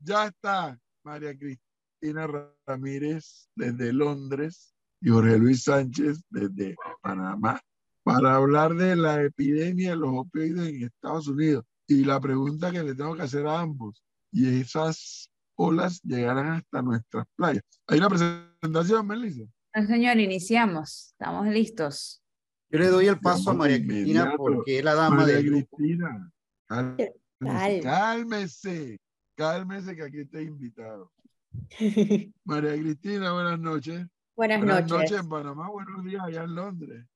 [0.00, 2.28] ya está María Cristina
[2.66, 7.60] Ramírez desde Londres y Jorge Luis Sánchez desde Panamá
[8.02, 11.64] para hablar de la epidemia de los opioides en Estados Unidos.
[11.86, 14.02] Y la pregunta que le tengo que hacer a ambos,
[14.32, 17.64] y esas olas llegarán hasta nuestras playas.
[17.88, 19.44] ¿Hay una presentación, Melissa?
[19.74, 21.08] No, señor, iniciamos.
[21.12, 22.22] Estamos listos.
[22.70, 26.32] Yo le doy el paso a María Cristina porque es la dama María de Cristina,
[26.68, 29.00] cálmese, cálmese,
[29.40, 31.10] cálmese que aquí está invitado.
[32.44, 34.06] María Cristina, buenas noches.
[34.36, 34.90] Buenas, Buenas noches.
[34.90, 37.06] noches en Panamá, buenos días allá en Londres.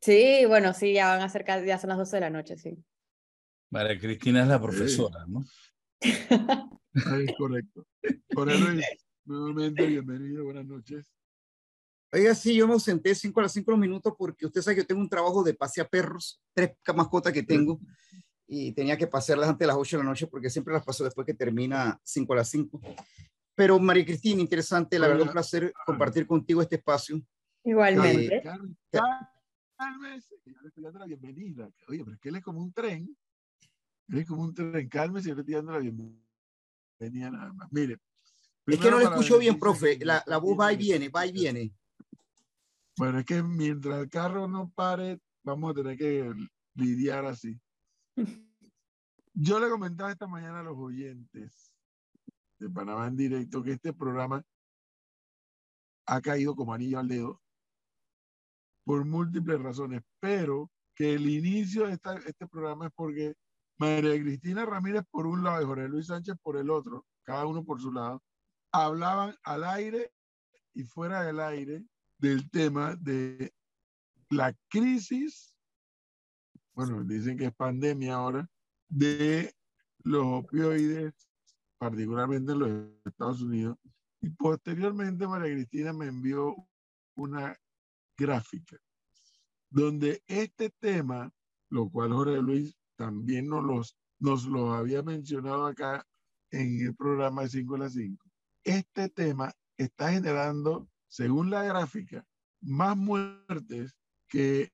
[0.00, 2.76] Sí, bueno, sí, ya van a ser ya son las 12 de la noche, sí.
[3.70, 5.44] María Cristina es la profesora, ¿no?
[6.00, 7.86] Ahí es correcto.
[8.34, 8.84] Jorge Luis,
[9.24, 11.06] nuevamente bienvenido, buenas noches.
[12.12, 14.86] Oiga, sí, yo me ausenté cinco a las cinco minutos porque usted sabe que yo
[14.88, 17.78] tengo un trabajo de pasea perros, tres mascotas que tengo,
[18.52, 21.04] y tenía que pasearlas antes de las ocho de la noche porque siempre las paso
[21.04, 22.80] después que termina cinco a las cinco.
[23.54, 27.22] Pero María Cristina, interesante, la verdad, un placer compartir contigo este espacio.
[27.62, 28.38] Igualmente.
[28.38, 28.48] Eh, que
[30.52, 31.70] yo le estoy dando la bienvenida.
[31.86, 33.16] Oye, pero es que él es como un tren.
[34.08, 34.88] Él es como un tren.
[34.88, 37.70] Cálmese, yo le estoy dando la bienvenida nada más.
[37.70, 37.98] Mire.
[38.66, 39.96] Es que no para escucho bien, profe.
[40.04, 41.72] La, la voz va y viene, va y viene.
[42.96, 46.32] Bueno, es que mientras el carro no pare, vamos a tener que
[46.74, 47.56] lidiar así.
[49.34, 51.72] Yo le comentaba esta mañana a los oyentes
[52.58, 54.44] de Panamá en directo que este programa
[56.06, 57.40] ha caído como anillo al dedo
[58.84, 63.34] por múltiples razones, pero que el inicio de este programa es porque
[63.78, 67.64] María Cristina Ramírez por un lado y Jorge Luis Sánchez por el otro, cada uno
[67.64, 68.22] por su lado,
[68.72, 70.12] hablaban al aire
[70.74, 71.84] y fuera del aire
[72.18, 73.54] del tema de
[74.28, 75.56] la crisis,
[76.88, 78.48] bueno, dicen que es pandemia ahora,
[78.88, 79.54] de
[80.02, 81.14] los opioides,
[81.78, 82.70] particularmente en los
[83.04, 83.76] Estados Unidos.
[84.20, 86.54] Y posteriormente María Cristina me envió
[87.14, 87.56] una
[88.16, 88.78] gráfica
[89.70, 91.32] donde este tema,
[91.70, 96.04] lo cual Jorge Luis también nos, los, nos lo había mencionado acá
[96.50, 98.30] en el programa de 5 a las 5,
[98.64, 102.26] este tema está generando, según la gráfica,
[102.60, 103.96] más muertes
[104.28, 104.70] que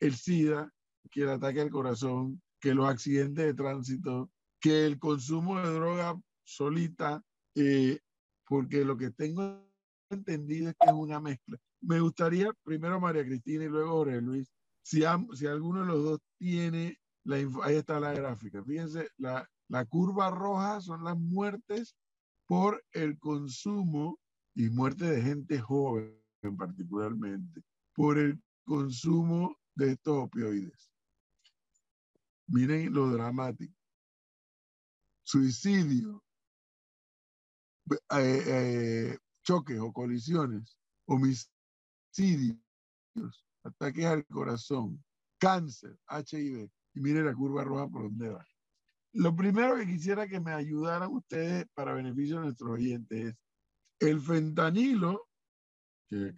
[0.00, 0.72] el SIDA,
[1.10, 6.20] que el ataque al corazón, que los accidentes de tránsito, que el consumo de droga
[6.44, 7.22] solita,
[7.54, 8.00] eh,
[8.46, 9.64] porque lo que tengo
[10.10, 11.58] entendido es que es una mezcla.
[11.80, 14.50] Me gustaría primero María Cristina y luego Jorge Luis,
[14.82, 15.02] si,
[15.34, 18.64] si alguno de los dos tiene la ahí está la gráfica.
[18.64, 21.94] Fíjense, la, la curva roja son las muertes
[22.46, 24.18] por el consumo
[24.54, 26.18] y muerte de gente joven
[26.56, 27.60] particularmente,
[27.94, 30.90] por el consumo de estos opioides.
[32.48, 33.74] Miren lo dramático.
[35.22, 36.24] Suicidio,
[37.90, 42.58] eh, eh, choques o colisiones, homicidios,
[43.62, 45.04] ataques al corazón,
[45.38, 46.70] cáncer, HIV.
[46.94, 48.44] Y miren la curva roja por donde va.
[49.12, 53.36] Lo primero que quisiera que me ayudaran ustedes para beneficio de nuestros oyentes es
[54.00, 55.28] el fentanilo,
[56.08, 56.34] que,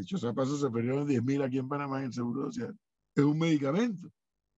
[0.00, 2.76] dicho sea paso se perdieron 10 mil aquí en Panamá en Seguro Social,
[3.14, 4.10] es un medicamento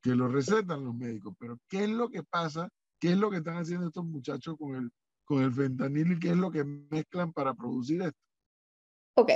[0.02, 1.34] que lo recetan los médicos.
[1.38, 2.68] Pero ¿qué es lo que pasa?
[3.00, 4.90] ¿Qué es lo que están haciendo estos muchachos con el,
[5.24, 8.18] con el fentanilo y qué es lo que mezclan para producir esto?
[9.14, 9.30] Ok,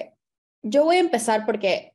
[0.63, 1.95] yo voy a empezar porque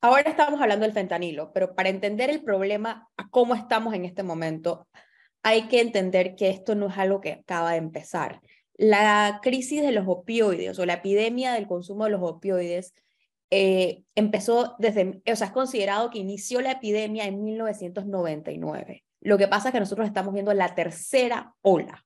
[0.00, 4.22] ahora estamos hablando del fentanilo, pero para entender el problema, a cómo estamos en este
[4.22, 4.88] momento,
[5.42, 8.40] hay que entender que esto no es algo que acaba de empezar.
[8.76, 12.94] La crisis de los opioides o la epidemia del consumo de los opioides
[13.56, 19.04] eh, empezó desde, o sea, es considerado que inició la epidemia en 1999.
[19.20, 22.04] Lo que pasa es que nosotros estamos viendo la tercera ola.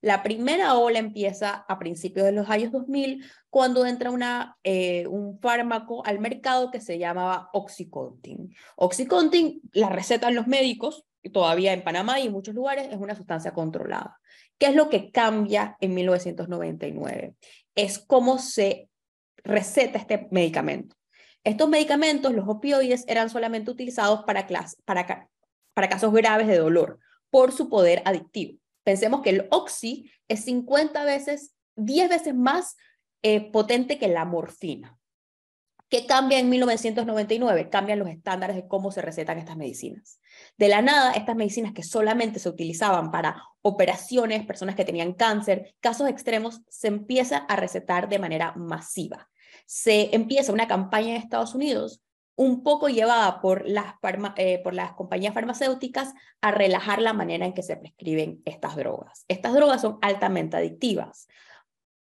[0.00, 6.04] La primera ola empieza a principios de los años 2000 cuando entra eh, un fármaco
[6.04, 8.52] al mercado que se llamaba Oxycontin.
[8.74, 13.54] Oxycontin la recetan los médicos, todavía en Panamá y en muchos lugares es una sustancia
[13.54, 14.18] controlada.
[14.58, 17.36] ¿Qué es lo que cambia en 1999?
[17.76, 18.88] Es cómo se
[19.44, 20.96] receta este medicamento.
[21.44, 24.46] Estos medicamentos, los opioides, eran solamente utilizados para,
[25.88, 27.00] casos graves de dolor
[27.30, 28.58] por su poder adictivo.
[28.84, 32.76] Pensemos que el oxi es 50 veces, 10 veces más
[33.22, 34.98] eh, potente que la morfina.
[35.92, 37.68] ¿Qué cambia en 1999?
[37.68, 40.20] Cambian los estándares de cómo se recetan estas medicinas.
[40.56, 45.74] De la nada, estas medicinas que solamente se utilizaban para operaciones, personas que tenían cáncer,
[45.80, 49.28] casos extremos, se empieza a recetar de manera masiva.
[49.66, 52.02] Se empieza una campaña en Estados Unidos
[52.34, 53.94] un poco llevada por las,
[54.36, 59.24] eh, por las compañías farmacéuticas a relajar la manera en que se prescriben estas drogas.
[59.28, 61.28] Estas drogas son altamente adictivas.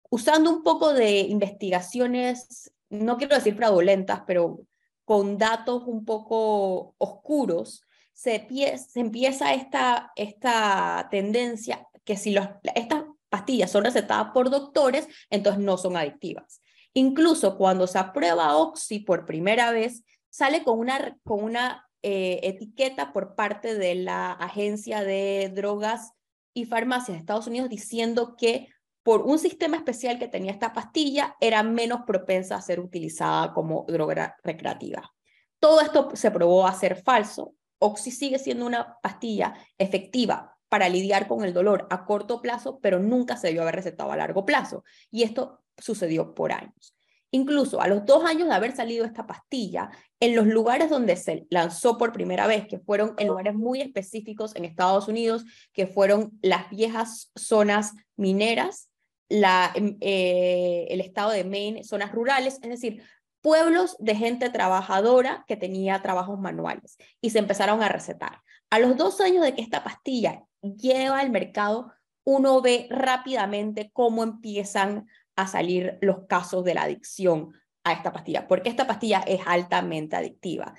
[0.10, 4.62] Usando un poco de investigaciones, no quiero decir fraudulentas, pero
[5.04, 7.84] con datos un poco oscuros,
[8.14, 8.48] se,
[8.96, 15.78] empieza esta, esta tendencia que si los, estas pastillas son recetadas por doctores, entonces no
[15.78, 16.62] son adictivas.
[16.94, 23.14] Incluso cuando se aprueba Oxy por primera vez, sale con una, con una eh, etiqueta
[23.14, 26.14] por parte de la Agencia de Drogas
[26.54, 28.68] y Farmacias de Estados Unidos diciendo que
[29.04, 33.86] por un sistema especial que tenía esta pastilla era menos propensa a ser utilizada como
[33.88, 35.12] droga recreativa.
[35.60, 37.54] Todo esto se probó a ser falso.
[37.80, 43.00] Oxy sigue siendo una pastilla efectiva para lidiar con el dolor a corto plazo, pero
[43.00, 44.84] nunca se debió haber recetado a largo plazo.
[45.12, 46.96] Y esto sucedió por años.
[47.32, 51.46] Incluso a los dos años de haber salido esta pastilla, en los lugares donde se
[51.50, 56.40] lanzó por primera vez, que fueron en lugares muy específicos en Estados Unidos, que fueron
[56.42, 58.90] las viejas zonas mineras,
[59.30, 63.04] em, eh, el estado de Maine, zonas rurales, es decir,
[63.42, 68.42] pueblos de gente trabajadora que tenía trabajos manuales y se empezaron a recetar.
[68.72, 71.92] A los dos años de que esta pastilla lleva al mercado,
[72.24, 77.54] uno ve rápidamente cómo empiezan a salir los casos de la adicción
[77.84, 80.74] a esta pastilla, porque esta pastilla es altamente adictiva.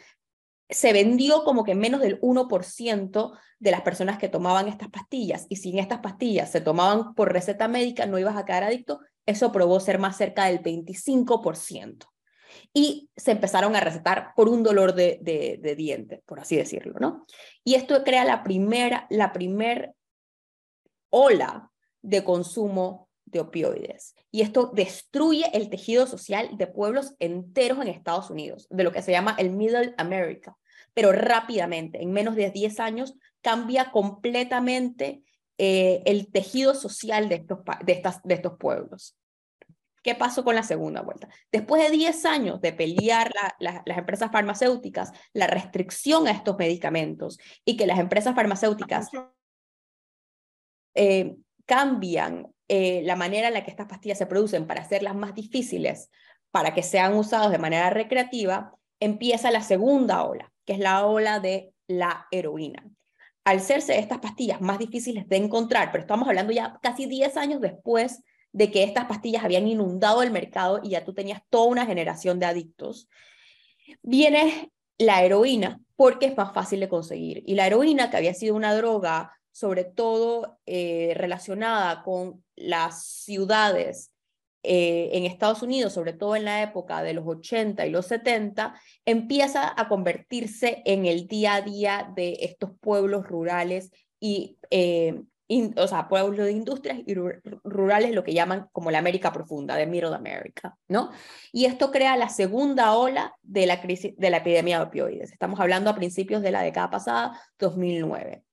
[0.68, 5.56] Se vendió como que menos del 1% de las personas que tomaban estas pastillas y
[5.56, 9.50] si en estas pastillas se tomaban por receta médica no ibas a quedar adicto, eso
[9.50, 12.06] probó ser más cerca del 25%.
[12.72, 17.26] Y se empezaron a recetar por un dolor de, diente, por así decirlo, ¿no?
[17.64, 19.94] Y esto crea la primera, la primer
[21.10, 21.70] ola
[22.02, 24.14] de consumo de opioides.
[24.30, 29.02] Y esto destruye el tejido social de pueblos enteros en Estados Unidos, de lo que
[29.02, 30.56] se llama el Middle America.
[30.94, 35.22] Pero rápidamente, en menos de 10 años, cambia completamente
[35.58, 39.16] eh, el tejido social de estos, de, estas, de estos pueblos.
[40.02, 41.28] ¿Qué pasó con la segunda vuelta?
[41.52, 47.76] Después de 10 años de pelear las empresas farmacéuticas la restricción a estos medicamentos y
[47.76, 49.10] que las empresas farmacéuticas
[50.94, 51.36] eh,
[51.66, 56.10] cambian eh, la manera en la que estas pastillas se producen para hacerlas más difíciles
[56.50, 61.40] para que sean usados de manera recreativa, empieza la segunda ola, que es la ola
[61.40, 62.84] de la heroína.
[63.44, 67.60] Al serse estas pastillas más difíciles de encontrar, pero estamos hablando ya casi 10 años
[67.60, 71.86] después de que estas pastillas habían inundado el mercado y ya tú tenías toda una
[71.86, 73.08] generación de adictos,
[74.02, 77.42] viene la heroína porque es más fácil de conseguir.
[77.46, 84.12] Y la heroína, que había sido una droga sobre todo eh, relacionada con las ciudades
[84.62, 88.74] eh, en Estados Unidos, sobre todo en la época de los 80 y los 70,
[89.04, 95.22] empieza a convertirse en el día a día de estos pueblos rurales y, eh,
[95.76, 99.86] o sea, pueblos de industrias y rurales, lo que llaman como la América profunda, de
[99.86, 101.10] Middle America, ¿no?
[101.52, 105.32] Y esto crea la segunda ola de la crisis de la epidemia de opioides.
[105.32, 108.44] Estamos hablando a principios de la década pasada, 2009.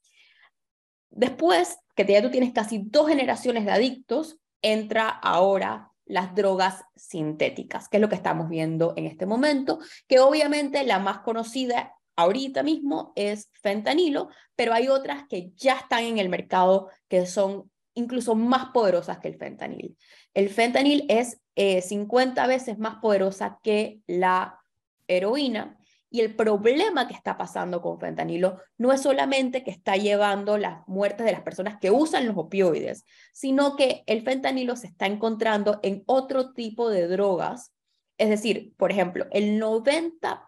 [1.09, 7.89] Después, que ya tú tienes casi dos generaciones de adictos, entra ahora las drogas sintéticas,
[7.89, 12.63] que es lo que estamos viendo en este momento, que obviamente la más conocida ahorita
[12.63, 18.35] mismo es fentanilo, pero hay otras que ya están en el mercado que son incluso
[18.35, 19.97] más poderosas que el fentanil.
[20.33, 24.59] El fentanil es 50 eh, veces más poderosa que la
[25.07, 25.77] heroína
[26.09, 30.87] y el problema que está pasando con fentanilo no es solamente que está llevando las
[30.87, 35.79] muertes de las personas que usan los opioides, sino que el fentanilo se está encontrando
[35.83, 37.73] en otro tipo de drogas.
[38.17, 40.39] Es decir, por ejemplo, el 90%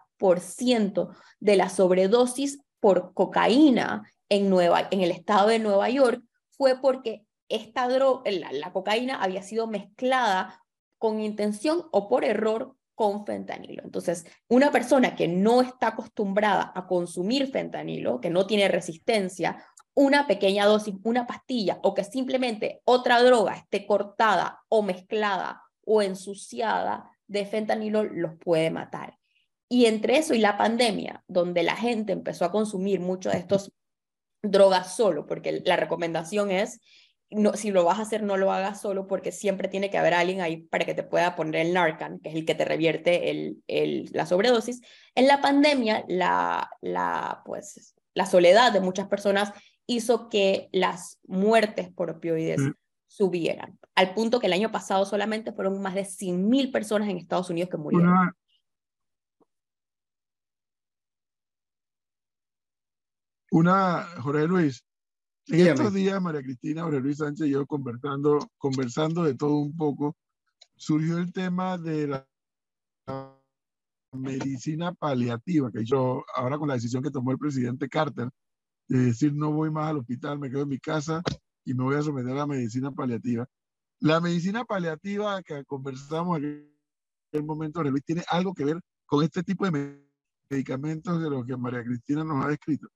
[1.40, 7.24] de la sobredosis por cocaína en, Nueva, en el estado de Nueva York fue porque
[7.48, 10.62] esta droga, la cocaína había sido mezclada
[10.98, 13.82] con intención o por error con fentanilo.
[13.82, 20.26] Entonces, una persona que no está acostumbrada a consumir fentanilo, que no tiene resistencia, una
[20.26, 27.10] pequeña dosis, una pastilla o que simplemente otra droga esté cortada o mezclada o ensuciada
[27.26, 29.19] de fentanilo los puede matar.
[29.70, 33.72] Y entre eso y la pandemia, donde la gente empezó a consumir mucho de estos
[34.42, 36.80] drogas solo, porque la recomendación es
[37.30, 40.14] no, si lo vas a hacer, no lo hagas solo porque siempre tiene que haber
[40.14, 43.30] alguien ahí para que te pueda poner el Narcan, que es el que te revierte
[43.30, 44.80] el, el, la sobredosis.
[45.14, 49.52] En la pandemia, la, la, pues, la soledad de muchas personas
[49.86, 52.72] hizo que las muertes por opioides mm.
[53.06, 57.50] subieran, al punto que el año pasado solamente fueron más de 100.000 personas en Estados
[57.50, 58.32] Unidos que murieron.
[63.50, 64.84] Una, Jorge Luis,
[65.46, 65.70] en Dígame.
[65.72, 70.16] estos días María Cristina, Jorge Luis Sánchez y yo conversando, conversando de todo un poco,
[70.76, 72.26] surgió el tema de la
[74.12, 78.28] medicina paliativa, que yo ahora con la decisión que tomó el presidente Carter,
[78.88, 81.22] de decir no voy más al hospital, me quedo en mi casa
[81.64, 83.46] y me voy a someter a la medicina paliativa.
[84.00, 86.72] La medicina paliativa que conversamos en
[87.28, 90.10] aquel momento, Jorge Luis, tiene algo que ver con este tipo de me-
[90.48, 92.88] medicamentos de los que María Cristina nos ha descrito.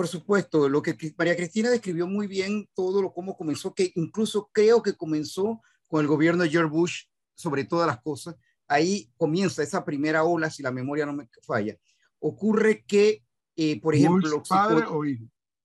[0.00, 4.48] Por supuesto, lo que María Cristina describió muy bien todo lo cómo comenzó, que incluso
[4.50, 7.02] creo que comenzó con el gobierno de George Bush
[7.34, 8.34] sobre todas las cosas.
[8.66, 11.76] Ahí comienza esa primera ola, si la memoria no me falla.
[12.18, 13.22] Ocurre que,
[13.56, 15.24] eh, por ejemplo, Bush, padre o hijo.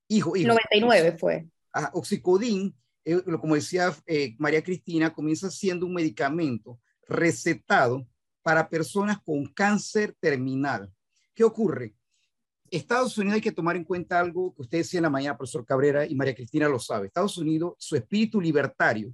[0.10, 1.48] hijo, hijo, 99 fue.
[1.72, 2.76] Ah, oxicodín,
[3.06, 6.78] eh, lo- como decía eh, María Cristina, comienza siendo un medicamento
[7.08, 8.06] recetado
[8.42, 10.92] para personas con cáncer terminal.
[11.34, 11.96] ¿Qué ocurre?
[12.72, 15.66] Estados Unidos hay que tomar en cuenta algo que usted decía en la mañana, profesor
[15.66, 17.08] Cabrera, y María Cristina lo sabe.
[17.08, 19.14] Estados Unidos, su espíritu libertario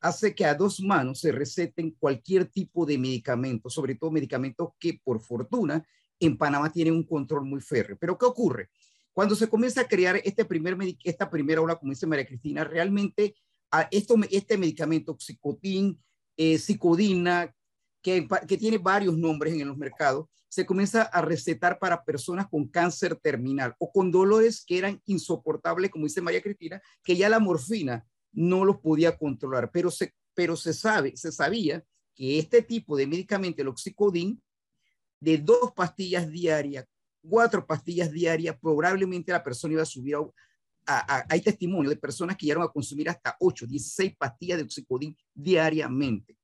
[0.00, 5.00] hace que a dos manos se receten cualquier tipo de medicamento, sobre todo medicamentos que
[5.02, 5.86] por fortuna
[6.18, 7.96] en Panamá tienen un control muy férreo.
[7.98, 8.70] Pero ¿qué ocurre?
[9.12, 13.34] Cuando se comienza a crear este primer, esta primera ola, como dice María Cristina, realmente
[13.70, 15.98] a esto, este medicamento, oxicotín,
[16.36, 16.58] eh,
[18.02, 23.14] que tiene varios nombres en los mercados, se comienza a recetar para personas con cáncer
[23.16, 28.06] terminal o con dolores que eran insoportables, como dice María Cristina, que ya la morfina
[28.32, 31.84] no los podía controlar, pero se, pero se sabe, se sabía
[32.14, 34.40] que este tipo de medicamento, el oxicodín,
[35.20, 36.86] de dos pastillas diarias,
[37.20, 40.20] cuatro pastillas diarias, probablemente la persona iba a subir a,
[40.86, 44.64] a- a- hay testimonio de personas que llegaron a consumir hasta 8, 16 pastillas de
[44.64, 46.34] oxicodín diariamente.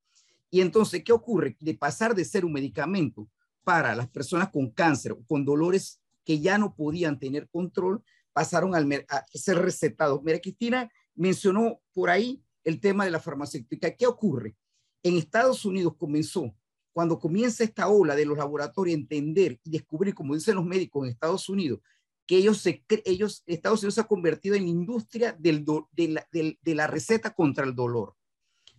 [0.50, 1.57] Y entonces, ¿qué ocurre?
[1.61, 3.26] De pasar de ser un medicamento
[3.64, 8.02] para las personas con cáncer o con dolores que ya no podían tener control,
[8.33, 10.23] pasaron al a ser recetados.
[10.23, 13.95] Mira, Cristina mencionó por ahí el tema de la farmacéutica.
[13.95, 14.57] ¿Qué ocurre?
[15.02, 16.54] En Estados Unidos comenzó,
[16.92, 21.11] cuando comienza esta ola de los laboratorios, entender y descubrir, como dicen los médicos en
[21.11, 21.81] Estados Unidos,
[22.26, 26.28] que ellos, se, ellos Estados Unidos se ha convertido en industria del do- de, la,
[26.31, 28.14] de la receta contra el dolor.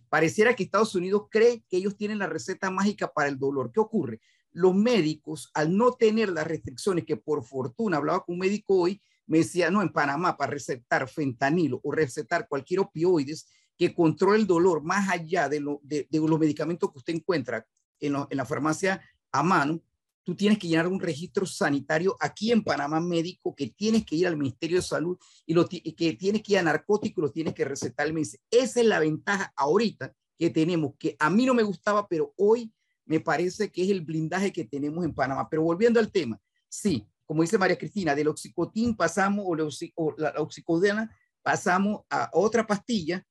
[0.08, 3.70] Pareciera que Estados Unidos cree que ellos tienen la receta mágica para el dolor.
[3.70, 4.20] ¿Qué ocurre?
[4.54, 9.02] Los médicos, al no tener las restricciones que por fortuna, hablaba con un médico hoy,
[9.26, 13.46] me decía, no, en Panamá para recetar fentanilo o recetar cualquier opioides
[13.76, 17.66] que controle el dolor más allá de, lo- de- los medicamentos que usted encuentra
[17.98, 19.82] en, la farmacia a mano,
[20.22, 24.26] tú tienes que llenar un registro sanitario aquí en Panamá médico que tienes que ir
[24.28, 27.54] al Ministerio de Salud y, lo, y que tienes que ir a narcóticos, lo tienes
[27.54, 28.12] que recetar.
[28.12, 32.06] Me dice, esa es la ventaja ahorita que tenemos, que a mí no me gustaba,
[32.06, 32.72] pero hoy
[33.06, 35.48] me parece que es el blindaje que tenemos en Panamá.
[35.48, 39.92] Pero volviendo al tema, sí, como dice María Cristina, del oxicotín pasamos, o la, oxi-
[39.96, 41.10] o la oxicodona,
[41.42, 43.26] pasamos a otra pastilla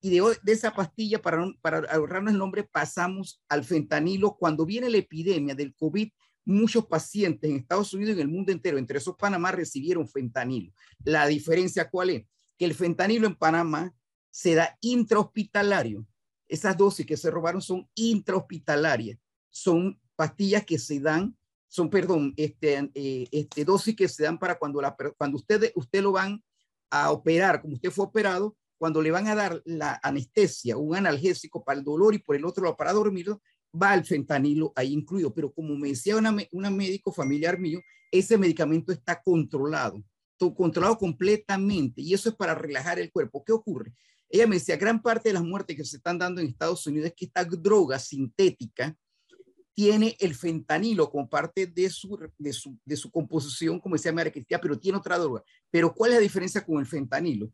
[0.00, 4.36] y de, esa pastilla, para, para ahorrarnos el nombre, pasamos al fentanilo.
[4.36, 6.08] Cuando viene la epidemia del COVID,
[6.44, 10.72] muchos pacientes en Estados Unidos y en el mundo entero, entre esos Panamá, recibieron fentanilo.
[11.04, 12.26] La diferencia, ¿cuál es?
[12.56, 13.92] Que el fentanilo en Panamá
[14.30, 16.06] se da intrahospitalario.
[16.48, 19.18] Esas dosis que se robaron son intrahospitalarias.
[19.50, 21.36] Son pastillas que se dan,
[21.68, 26.02] son, perdón, este, eh, este, dosis que se dan para cuando, la, cuando usted, usted
[26.02, 26.42] lo van
[26.90, 31.64] a operar, como usted fue operado, cuando le van a dar la anestesia, un analgésico
[31.64, 35.34] para el dolor y por el otro lado para dormirlo, va el fentanilo ahí incluido.
[35.34, 40.02] Pero como me decía una, una médico familiar mío, ese medicamento está controlado,
[40.56, 43.44] controlado completamente y eso es para relajar el cuerpo.
[43.44, 43.92] ¿Qué ocurre?
[44.28, 47.08] Ella me decía, gran parte de las muertes que se están dando en Estados Unidos
[47.08, 48.96] es que esta droga sintética
[49.74, 54.32] tiene el fentanilo como parte de su, de su, de su composición, como decía María
[54.32, 55.42] Cristina, pero tiene otra droga.
[55.70, 57.50] Pero ¿cuál es la diferencia con el fentanilo?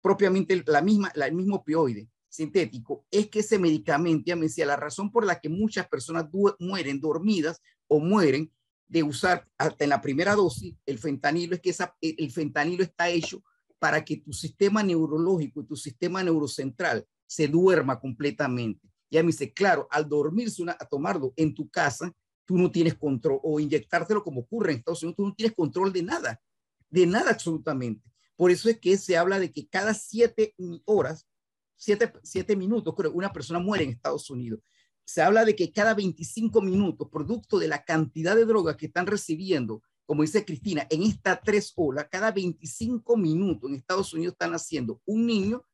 [0.00, 4.66] Propiamente la misma, la, el mismo opioide sintético, es que ese medicamento, ya me decía,
[4.66, 6.26] la razón por la que muchas personas
[6.58, 8.52] mueren dormidas o mueren
[8.86, 13.08] de usar hasta en la primera dosis el fentanilo es que esa, el fentanilo está
[13.08, 13.42] hecho
[13.84, 18.88] para que tu sistema neurológico y tu sistema neurocentral se duerma completamente.
[19.10, 22.10] Ya me dice, claro, al dormirse, una, a tomarlo en tu casa,
[22.46, 25.92] tú no tienes control, o inyectártelo como ocurre en Estados Unidos, tú no tienes control
[25.92, 26.40] de nada,
[26.88, 28.10] de nada absolutamente.
[28.36, 30.54] Por eso es que se habla de que cada siete
[30.86, 31.28] horas,
[31.76, 34.60] siete, siete minutos, creo, una persona muere en Estados Unidos.
[35.04, 39.06] Se habla de que cada 25 minutos, producto de la cantidad de drogas que están
[39.06, 44.52] recibiendo, como dice Cristina, en esta tres olas, cada 25 minutos en Estados Unidos están
[44.54, 45.64] haciendo un niño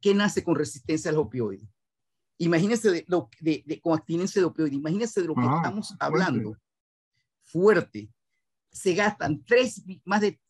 [0.00, 1.68] que nace con resistencia al opioide.
[2.38, 5.88] Imagínense de, lo, de, de, con abstinencia de opioide, imagínense de lo que Ah, estamos
[5.88, 6.04] fuerte.
[6.04, 6.56] hablando.
[7.42, 8.08] Fuerte.
[8.70, 10.40] Se gastan tres, más de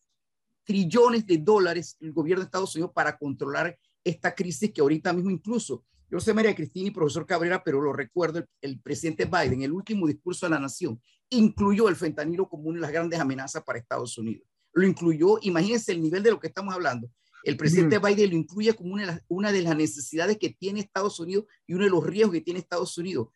[0.64, 5.30] trillones de dólares el gobierno de Estados Unidos para controlar esta crisis que ahorita mismo
[5.30, 9.62] incluso, yo sé María Cristina y profesor Cabrera, pero lo recuerdo, el, el presidente Biden,
[9.62, 11.00] el último discurso de la nación,
[11.30, 14.46] incluyó el fentanilo como una de las grandes amenazas para Estados Unidos.
[14.72, 17.10] Lo incluyó, imagínense el nivel de lo que estamos hablando.
[17.42, 20.80] El presidente Biden lo incluye como una de, las, una de las necesidades que tiene
[20.80, 23.28] Estados Unidos y uno de los riesgos que tiene Estados Unidos.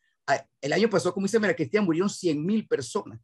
[0.60, 3.20] El año pasado, como dice María Cristina, murieron 100 mil personas.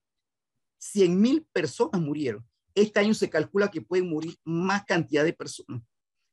[0.78, 2.46] 100 mil personas murieron.
[2.74, 5.82] Este año se calcula que pueden morir más cantidad de personas,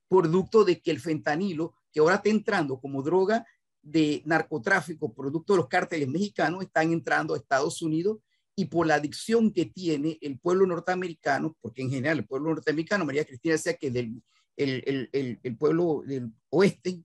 [0.07, 3.43] producto de que el fentanilo, que ahora está entrando como droga
[3.81, 8.19] de narcotráfico, producto de los cárteles mexicanos, están entrando a Estados Unidos
[8.55, 13.03] y por la adicción que tiene el pueblo norteamericano, porque en general el pueblo norteamericano,
[13.03, 14.21] María Cristina decía que del
[14.57, 17.01] el, el, el, el pueblo del oeste,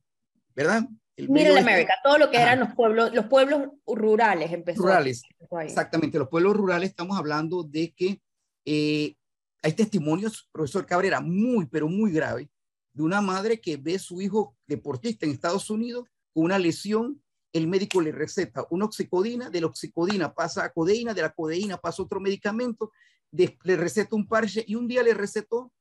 [0.54, 0.86] ¿verdad?
[1.16, 2.48] Middle América, todo lo que Ajá.
[2.52, 4.82] eran los pueblos, los pueblos rurales empezó.
[4.82, 5.22] Rurales,
[5.62, 8.20] exactamente, los pueblos rurales estamos hablando de que
[8.66, 9.14] eh,
[9.62, 12.50] hay testimonios, profesor Cabrera, muy, pero muy grave,
[12.92, 17.22] de una madre que ve a su hijo deportista en Estados Unidos con una lesión,
[17.52, 21.76] el médico le receta una oxicodina, de la oxicodina pasa a codeína, de la codeína
[21.76, 22.92] pasa otro medicamento,
[23.30, 25.72] de, le receta un parche y un día le recetó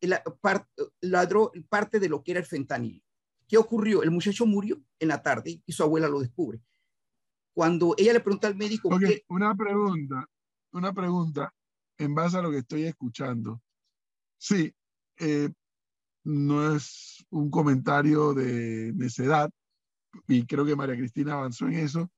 [0.00, 0.68] la, part,
[1.00, 1.28] la,
[1.68, 3.02] parte de lo que era el fentanilo.
[3.48, 4.02] ¿Qué ocurrió?
[4.02, 6.60] El muchacho murió en la tarde y su abuela lo descubre.
[7.54, 8.88] Cuando ella le pregunta al médico...
[8.94, 9.24] Okay, ¿qué?
[9.28, 10.28] Una pregunta,
[10.72, 11.54] una pregunta
[11.98, 13.62] en base a lo que estoy escuchando.
[14.38, 14.74] Sí,
[15.18, 15.50] eh,
[16.24, 19.50] no es un comentario de necedad
[20.26, 22.10] y creo que María Cristina avanzó en eso.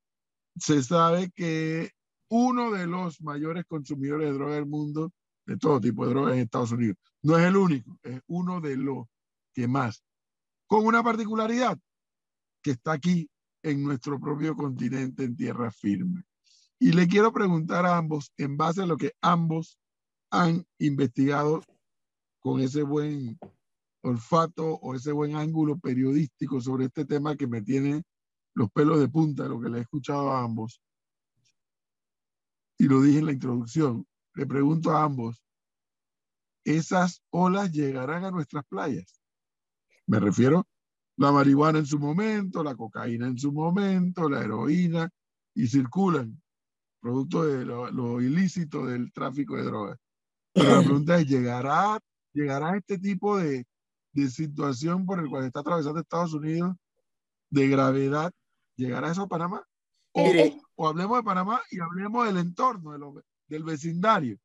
[0.55, 1.91] Se sabe que
[2.29, 5.11] uno de los mayores consumidores de droga del mundo,
[5.45, 8.77] de todo tipo de drogas en Estados Unidos, no es el único, es uno de
[8.77, 9.07] los
[9.53, 10.03] que más.
[10.67, 11.77] Con una particularidad
[12.61, 13.29] que está aquí
[13.63, 16.23] en nuestro propio continente en tierra firme.
[16.79, 19.79] Y le quiero preguntar a ambos, en base a lo que ambos
[20.31, 21.61] han investigado
[22.39, 23.37] con ese buen
[24.01, 28.03] olfato o ese buen ángulo periodístico sobre este tema que me tiene
[28.53, 30.81] los pelos de punta, lo que le he escuchado a ambos.
[32.77, 34.07] Y lo dije en la introducción.
[34.35, 35.43] Le pregunto a ambos,
[36.63, 39.21] ¿esas olas llegarán a nuestras playas?
[40.07, 40.67] Me refiero
[41.17, 45.09] la marihuana en su momento, la cocaína en su momento, la heroína,
[45.53, 46.41] y circulan,
[47.01, 49.99] producto de lo, ilícito del tráfico de drogas.
[50.53, 51.99] La pregunta es, ¿llegará,
[52.33, 53.65] llegará este tipo de,
[54.13, 56.75] de situación por el cual está atravesando Estados Unidos
[57.49, 58.31] de gravedad,
[58.75, 59.65] ¿llegará eso a Panamá?
[60.11, 64.37] O, o, o, hablemos de Panamá y hablemos del entorno, de lo, del vecindario.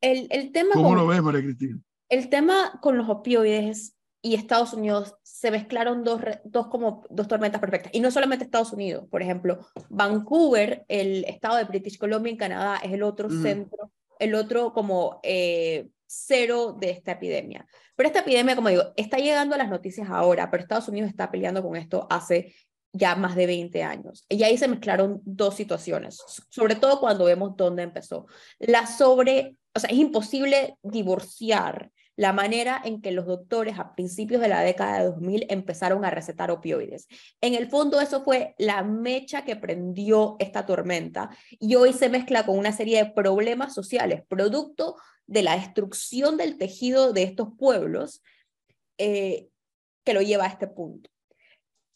[0.00, 1.80] El, el tema ¿Cómo con, lo ves, María Cristina?
[2.08, 7.60] El tema con los opioides y Estados Unidos se mezclaron dos, dos, como, dos tormentas
[7.60, 7.92] perfectas.
[7.94, 12.76] Y no solamente Estados Unidos, por ejemplo, Vancouver, el estado de British Columbia en Canadá,
[12.78, 13.42] es el otro mm.
[13.42, 17.66] centro, el otro como eh, cero de esta epidemia.
[17.96, 21.30] Pero esta epidemia, como digo, está llegando a las noticias ahora, pero Estados Unidos está
[21.30, 22.54] peleando con esto hace
[22.92, 24.26] ya más de 20 años.
[24.28, 28.26] Y ahí se mezclaron dos situaciones, sobre todo cuando vemos dónde empezó.
[28.58, 34.42] La sobre, o sea, es imposible divorciar la manera en que los doctores a principios
[34.42, 37.08] de la década de 2000 empezaron a recetar opioides.
[37.40, 42.44] En el fondo eso fue la mecha que prendió esta tormenta y hoy se mezcla
[42.44, 44.96] con una serie de problemas sociales, producto
[45.26, 48.22] de la destrucción del tejido de estos pueblos
[48.98, 49.48] eh,
[50.04, 51.10] que lo lleva a este punto.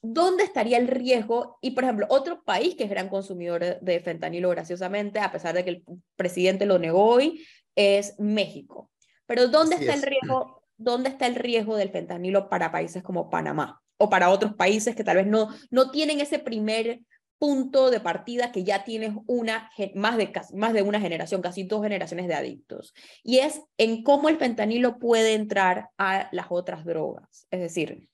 [0.02, 1.58] ¿Dónde estaría el riesgo?
[1.60, 5.64] Y, por ejemplo, otro país que es gran consumidor de fentanilo, graciosamente, a pesar de
[5.64, 5.84] que el
[6.14, 8.90] presidente lo negó hoy, es México.
[9.26, 10.02] Pero ¿dónde Así está es.
[10.04, 10.62] el riesgo?
[10.76, 15.04] ¿Dónde está el riesgo del fentanilo para países como Panamá o para otros países que
[15.04, 17.00] tal vez no, no tienen ese primer
[17.38, 21.82] punto de partida que ya tienes una, más, de, más de una generación, casi dos
[21.82, 22.94] generaciones de adictos.
[23.22, 27.46] Y es en cómo el fentanilo puede entrar a las otras drogas.
[27.50, 28.08] Es decir,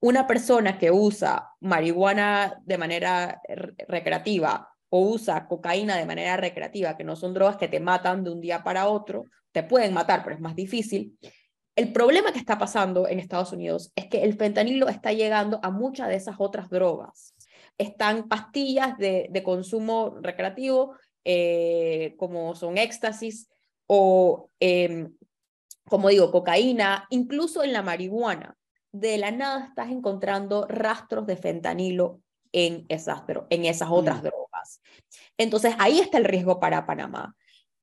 [0.00, 3.40] una persona que usa marihuana de manera
[3.88, 8.30] recreativa o usa cocaína de manera recreativa, que no son drogas que te matan de
[8.30, 11.18] un día para otro, te pueden matar, pero es más difícil.
[11.74, 15.70] El problema que está pasando en Estados Unidos es que el fentanilo está llegando a
[15.70, 17.34] muchas de esas otras drogas.
[17.78, 23.48] Están pastillas de, de consumo recreativo, eh, como son éxtasis
[23.86, 25.08] o, eh,
[25.84, 28.56] como digo, cocaína, incluso en la marihuana.
[28.92, 32.20] De la nada estás encontrando rastros de fentanilo
[32.52, 34.24] en esas, en esas otras mm.
[34.24, 34.80] drogas.
[35.36, 37.34] Entonces, ahí está el riesgo para Panamá.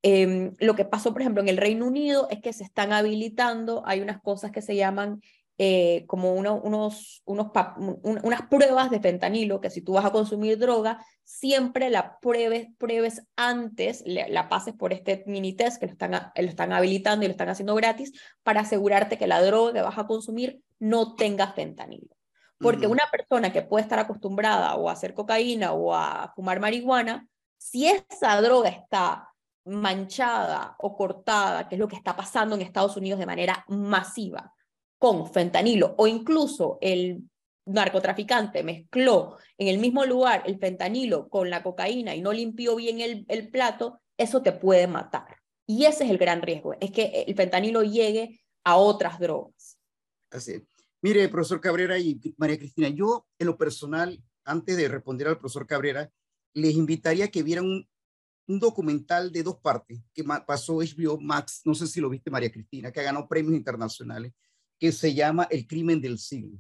[0.02, 3.84] Eh, lo que pasó, por ejemplo, en el Reino Unido es que se están habilitando,
[3.86, 5.22] hay unas cosas que se llaman
[5.58, 11.06] eh, como unos, unos, unas pruebas de fentanilo, que si tú vas a consumir droga,
[11.24, 16.50] siempre la pruebes, pruebes antes, la pases por este mini test que lo están, lo
[16.50, 18.12] están habilitando y lo están haciendo gratis,
[18.44, 22.16] para asegurarte que la droga que vas a consumir no tenga fentanilo.
[22.58, 27.28] Porque una persona que puede estar acostumbrada o a hacer cocaína o a fumar marihuana,
[27.58, 29.30] si esa droga está
[29.66, 34.54] manchada o cortada, que es lo que está pasando en Estados Unidos de manera masiva,
[34.98, 37.24] con fentanilo o incluso el
[37.66, 43.00] narcotraficante mezcló en el mismo lugar el fentanilo con la cocaína y no limpió bien
[43.00, 45.38] el, el plato, eso te puede matar.
[45.68, 49.78] Y ese es el gran riesgo, es que el fentanilo llegue a otras drogas.
[50.32, 50.62] Así
[51.02, 55.68] Mire, profesor Cabrera y María Cristina, yo en lo personal, antes de responder al profesor
[55.68, 56.12] Cabrera,
[56.54, 57.88] les invitaría a que vieran un,
[58.48, 62.52] un documental de dos partes que pasó HBO Max, no sé si lo viste María
[62.52, 64.34] Cristina, que ha ganado premios internacionales,
[64.80, 66.60] que se llama El crimen del siglo.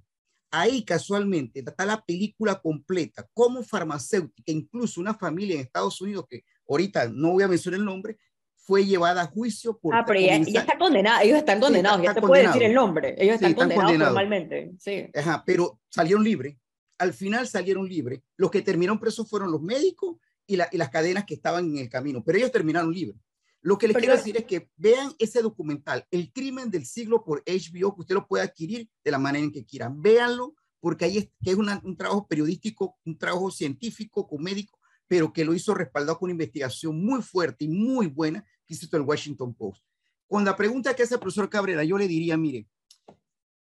[0.51, 6.43] Ahí casualmente está la película completa, como farmacéutica, incluso una familia en Estados Unidos, que
[6.69, 8.17] ahorita no voy a mencionar el nombre,
[8.55, 9.93] fue llevada a juicio por...
[9.93, 13.35] Ah, pero ya, está condenada, ellos están condenados, ya se puede decir el nombre, ellos
[13.35, 14.71] están, condenados, formalmente.
[14.79, 15.07] Sí.
[15.13, 16.57] Ajá, pero salieron libres,
[16.97, 21.25] al final salieron libres, los que terminaron presos fueron los médicos y, y las cadenas
[21.25, 23.19] que estaban en el camino, pero ellos terminaron libres.
[23.65, 27.43] Lo que les quiero decir es que vean ese documental, El crimen del siglo por
[27.47, 29.99] HBO, que usted lo puede adquirir de la manera en que quieran.
[30.03, 35.33] Véanlo, porque ahí es, que es un trabajo periodístico, un trabajo científico, con médico, pero
[35.33, 39.01] que lo hizo respaldado con una investigación muy fuerte y muy buena que hizo el
[39.01, 39.83] Washington Post.
[40.27, 42.67] Con la pregunta que hace el profesor Cabrera, yo le diría, mire,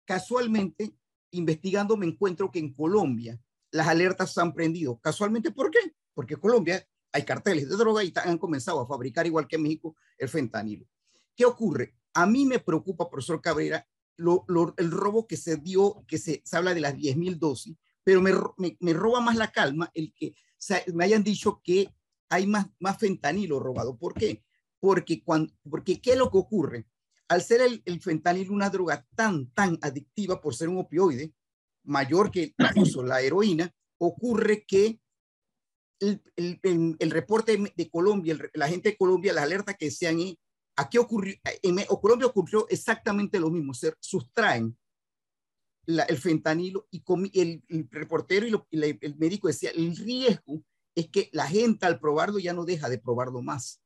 [0.06, 0.94] casualmente,
[1.32, 3.38] investigando me encuentro que en Colombia
[3.70, 4.98] las alertas se han prendido.
[4.98, 5.92] Casualmente, ¿por qué?
[6.14, 9.96] Porque Colombia hay carteles de droga y han comenzado a fabricar, igual que en México,
[10.18, 10.86] el fentanilo.
[11.36, 11.94] ¿Qué ocurre?
[12.14, 13.86] A mí me preocupa, profesor Cabrera,
[14.18, 18.92] el robo que se dio, que se, habla de las 10 mil dosis, pero me,
[18.92, 20.34] roba más la calma el que
[20.92, 21.92] me hayan dicho que
[22.28, 22.66] hay más,
[22.98, 23.96] fentanilo robado.
[23.96, 24.42] ¿Por qué?
[24.78, 26.86] Porque, cuando, porque ¿qué es lo que ocurre?
[27.28, 31.32] Al ser el, el fentanilo una droga tan, tan adictiva por ser un opioide,
[31.84, 35.00] mayor que incluso la heroína, ocurre que
[36.00, 36.58] el,
[36.98, 40.18] el, reporte de Colombia, la gente de Colombia, las alertas que decían,
[40.76, 44.76] aquí ocurrió, en, Colombia ocurrió exactamente lo mismo, se sustraen
[45.86, 47.02] el fentanilo y
[47.40, 50.62] el, reportero y, el médico decía, el riesgo
[50.94, 53.80] es que la gente al probarlo ya no deja de probarlo más.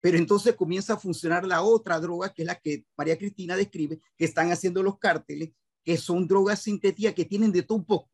[0.00, 4.00] Pero entonces comienza a funcionar la otra droga, que es la que María Cristina describe,
[4.16, 5.52] que están haciendo los cárteles,
[5.84, 8.10] que son drogas sintéticas que tienen de todo un poco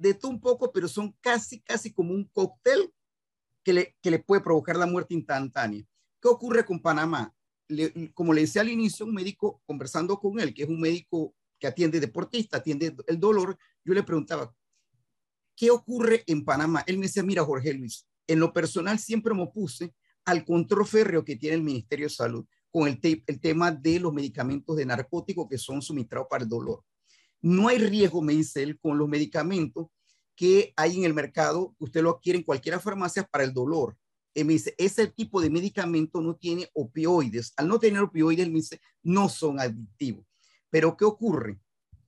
[0.00, 2.92] de todo un poco, pero son casi, casi como un cóctel
[3.62, 5.84] que le, que le puede provocar la muerte instantánea.
[6.20, 7.34] ¿Qué ocurre con Panamá?
[8.14, 11.68] como le decía al inicio, un médico conversando con él, que es un médico que
[11.68, 14.52] atiende deportista, atiende el dolor, yo le preguntaba,
[15.54, 16.82] ¿qué ocurre en Panamá?
[16.88, 21.24] Él me decía, mira, Jorge Luis, en lo personal siempre me opuse al control férreo
[21.24, 25.46] que tiene el Ministerio de Salud con el, el tema de los medicamentos de narcóticos
[25.48, 26.82] que son suministrados para el dolor.
[27.42, 29.88] No hay riesgo, me dice él, con los medicamentos
[30.36, 33.96] que hay en el mercado, usted lo adquiere en cualquier farmacia para el dolor.
[34.34, 37.52] Él me dice, ese tipo de medicamento no tiene opioides.
[37.56, 40.24] Al no tener opioides, me dice, no son adictivos.
[40.70, 41.60] Pero ¿qué ocurre?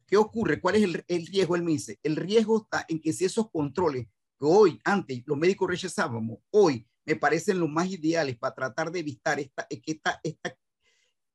[0.07, 0.61] ¿Qué ocurre?
[0.61, 1.57] ¿Cuál es el, riesgo?
[1.57, 4.07] Él me dice, el riesgo está en que si esos controles
[4.38, 9.01] que hoy, antes, los médicos rechazábamos, hoy me parecen los más ideales para tratar de
[9.01, 10.57] evitar esta, esta, esta,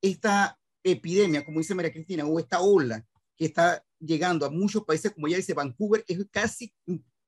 [0.01, 3.05] esta epidemia, como dice María Cristina, o esta ola
[3.35, 6.73] que está llegando a muchos países, como ya dice, Vancouver es casi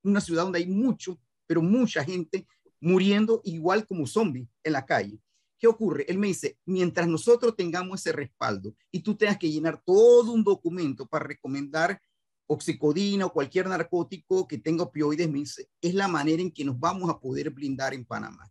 [0.03, 2.47] una ciudad donde hay mucho, pero mucha gente
[2.79, 5.19] muriendo igual como zombies en la calle.
[5.57, 6.05] ¿Qué ocurre?
[6.07, 10.43] Él me dice, mientras nosotros tengamos ese respaldo y tú tengas que llenar todo un
[10.43, 12.01] documento para recomendar
[12.47, 16.79] oxicodina o cualquier narcótico que tenga opioides, me dice, es la manera en que nos
[16.79, 18.49] vamos a poder blindar en Panamá.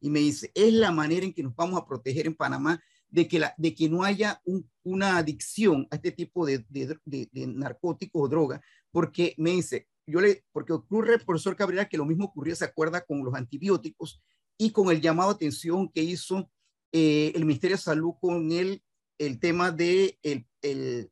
[0.00, 3.28] Y me dice, es la manera en que nos vamos a proteger en Panamá de
[3.28, 4.42] que, la, de que no haya
[4.82, 10.20] una adicción a este tipo de, de, de, narcóticos o drogas, porque me dice, yo
[10.20, 14.22] le, porque ocurre, profesor Cabrera, que lo mismo ocurrió, se acuerda, con los antibióticos
[14.56, 16.50] y con el llamado a atención que hizo
[16.90, 18.82] eh, el Ministerio de Salud con el,
[19.18, 21.10] el tema de el, el,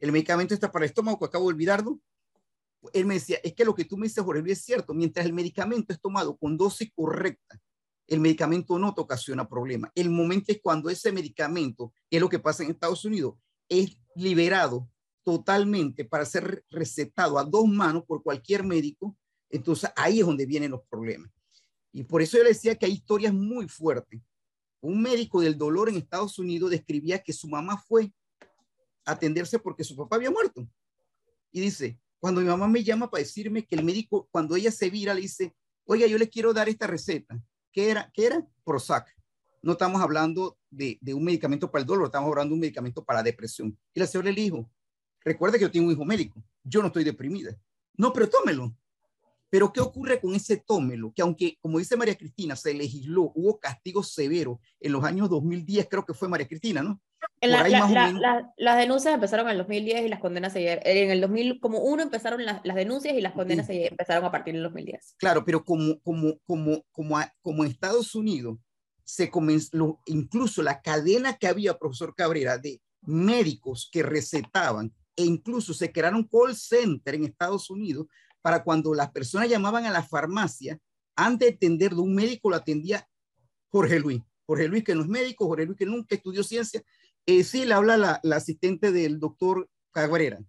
[0.00, 1.98] el medicamento está para el estómago, que acabo de olvidarlo.
[2.92, 5.32] Él me decía, es que lo que tú me dices, Jorge, es cierto, mientras el
[5.32, 7.58] medicamento es tomado con dosis correcta
[8.08, 9.92] el medicamento no te ocasiona problema.
[9.94, 13.34] El momento es cuando ese medicamento, que es lo que pasa en Estados Unidos,
[13.68, 14.90] es liberado
[15.22, 19.14] totalmente para ser recetado a dos manos por cualquier médico,
[19.50, 21.30] entonces ahí es donde vienen los problemas.
[21.92, 24.22] Y por eso yo le decía que hay historias muy fuertes.
[24.80, 28.10] Un médico del dolor en Estados Unidos describía que su mamá fue
[29.04, 30.66] a atenderse porque su papá había muerto.
[31.50, 34.88] Y dice, cuando mi mamá me llama para decirme que el médico, cuando ella se
[34.88, 37.38] vira, le dice, oiga, yo le quiero dar esta receta.
[37.72, 38.10] ¿Qué era?
[38.12, 38.46] ¿Qué era?
[38.64, 39.08] Prozac.
[39.62, 43.04] No estamos hablando de, de un medicamento para el dolor, estamos hablando de un medicamento
[43.04, 43.76] para depresión.
[43.92, 44.70] Y la señora le dijo,
[45.24, 47.58] recuerda que yo tengo un hijo médico, yo no estoy deprimida.
[47.96, 48.74] No, pero tómelo.
[49.50, 51.12] Pero ¿qué ocurre con ese tómelo?
[51.14, 55.88] Que aunque, como dice María Cristina, se legisló, hubo castigos severos en los años 2010,
[55.88, 57.00] creo que fue María Cristina, ¿no?
[57.40, 62.02] Las denuncias empezaron en el 2010 y las condenas se, en el 2000 como uno
[62.02, 65.16] empezaron las, denuncias y las condenas se empezaron a partir del 2010.
[65.18, 68.58] Claro, pero como como como como como en Estados Unidos
[69.04, 75.72] se comenzó incluso la cadena que había profesor Cabrera de médicos que recetaban e incluso
[75.74, 78.06] se crearon call center en Estados Unidos
[78.42, 80.78] para cuando las personas llamaban a la farmacia
[81.16, 83.06] antes de atender de un médico lo atendía
[83.70, 84.22] Jorge Luis.
[84.46, 86.82] Jorge Luis que no es médico, Jorge Luis que nunca estudió ciencia,
[87.28, 90.42] eh, sí, le habla la, asistente del doctor Cabrera.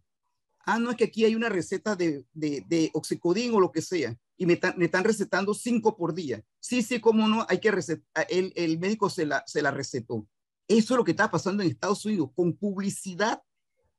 [0.65, 4.15] Ah, no, es que aquí hay una receta de, de, oxicodín o lo que sea,
[4.37, 6.41] y me, están recetando cinco por día.
[6.61, 10.25] Sí, sí, cómo no, hay que recetar, el, el médico se la, se la recetó.
[10.69, 13.41] Eso es lo que está pasando en Estados Unidos, con publicidad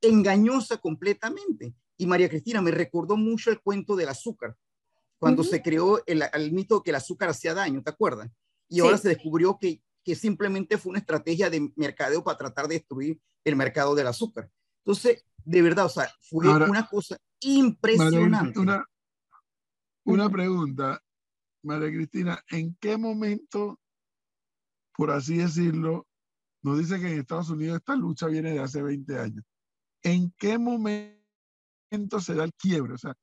[0.01, 1.75] engañosa completamente.
[1.99, 4.57] Y María Cristina me recordó mucho el cuento del azúcar,
[5.19, 8.31] cuando se creó el, el, mito que el azúcar hacía daño, ¿te acuerdas?
[8.71, 12.77] Y ahora se descubrió que que simplemente fue una estrategia de mercadeo para tratar de
[12.77, 14.51] destruir el mercado del azúcar.
[14.85, 18.59] Entonces, de verdad, o sea, fue una cosa impresionante.
[18.59, 18.85] Una,
[20.05, 21.03] una pregunta,
[21.63, 23.79] María Cristina, ¿en qué momento,
[24.97, 26.07] por así decirlo,
[26.63, 29.45] nos dice que en Estados Unidos esta lucha viene de hace 20 años?
[30.03, 32.95] ¿En qué momento se da el quiebre?
[32.95, 33.15] O sea,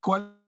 [0.00, 0.42] ¿cuál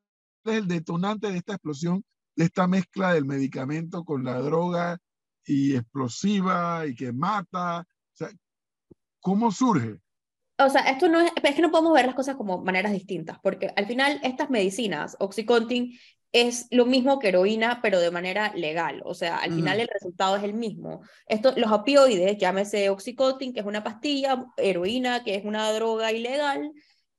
[0.44, 2.04] es el detonante de esta explosión,
[2.36, 4.98] de esta mezcla del medicamento con la droga
[5.46, 7.80] y explosiva y que mata.
[7.80, 8.30] O sea,
[9.20, 10.00] ¿cómo surge?
[10.58, 13.38] O sea, esto no es, es que no podemos ver las cosas como maneras distintas,
[13.42, 15.98] porque al final estas medicinas, Oxycontin,
[16.34, 19.02] es lo mismo que heroína, pero de manera legal.
[19.04, 21.02] O sea, al final el resultado es el mismo.
[21.28, 26.72] Esto, los opioides, llámese Oxycontin, que es una pastilla, heroína, que es una droga ilegal,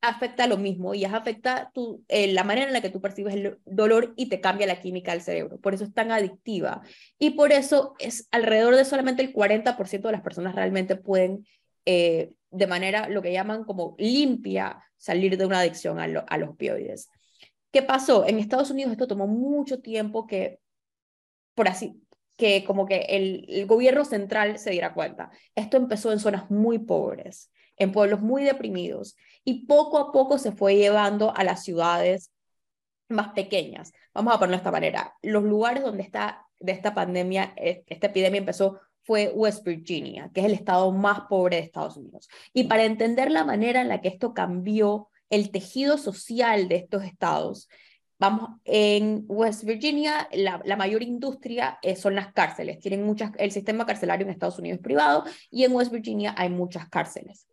[0.07, 3.59] afecta lo mismo y afecta tu, eh, la manera en la que tú percibes el
[3.65, 5.59] dolor y te cambia la química del cerebro.
[5.59, 6.81] Por eso es tan adictiva.
[7.19, 11.45] Y por eso es alrededor de solamente el 40% de las personas realmente pueden,
[11.85, 16.49] eh, de manera lo que llaman como limpia, salir de una adicción a, a los
[16.49, 17.09] opioides.
[17.71, 18.25] ¿Qué pasó?
[18.27, 20.59] En Estados Unidos esto tomó mucho tiempo que,
[21.53, 22.01] por así,
[22.37, 25.31] que como que el, el gobierno central se diera cuenta.
[25.55, 30.51] Esto empezó en zonas muy pobres en pueblos muy deprimidos y poco a poco se
[30.51, 32.31] fue llevando a las ciudades
[33.09, 33.93] más pequeñas.
[34.13, 35.13] Vamos a ponerlo de esta manera.
[35.21, 40.41] Los lugares donde está de esta pandemia, e, esta epidemia empezó fue West Virginia, que
[40.41, 42.27] es el estado más pobre de Estados Unidos.
[42.53, 47.03] Y para entender la manera en la que esto cambió el tejido social de estos
[47.03, 47.69] estados,
[48.17, 52.79] vamos, en West Virginia la, la mayor industria eh, son las cárceles.
[52.79, 56.49] Tienen muchas, el sistema carcelario en Estados Unidos es privado y en West Virginia hay
[56.49, 57.45] muchas cárceles.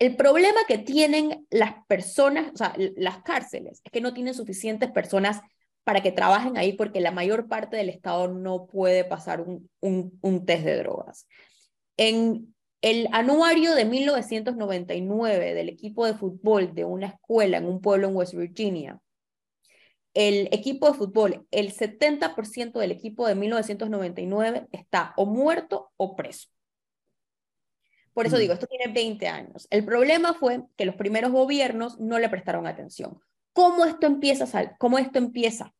[0.00, 4.90] El problema que tienen las personas, o sea, las cárceles, es que no tienen suficientes
[4.90, 5.42] personas
[5.84, 10.46] para que trabajen ahí porque la mayor parte del Estado no puede pasar un, un,
[10.46, 11.26] test de drogas.
[11.98, 18.08] En el anuario de 1999 del equipo de fútbol de una escuela en un pueblo
[18.08, 18.98] en West Virginia,
[20.14, 26.48] el equipo de fútbol, el 70% del equipo de 1999 está o muerto o preso.
[28.12, 29.66] Por eso digo, esto tiene 20 años.
[29.70, 33.20] El problema fue que los primeros gobiernos no le prestaron atención.
[33.52, 34.76] ¿Cómo esto empieza?
[34.78, 35.74] ¿Cómo esto empieza?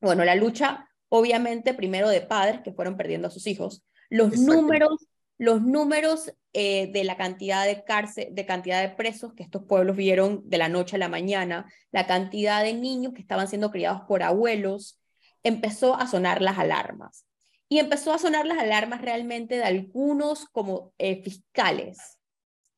[0.00, 3.84] Bueno, la lucha, obviamente, primero de padres que fueron perdiendo a sus hijos.
[4.08, 9.42] Los números, los números eh, de la cantidad de cárcel, de cantidad de presos que
[9.42, 13.48] estos pueblos vieron de la noche a la mañana, la cantidad de niños que estaban
[13.48, 14.98] siendo criados por abuelos,
[15.42, 17.27] empezó a sonar las alarmas
[17.68, 22.18] y empezó a sonar las alarmas realmente de algunos como eh, fiscales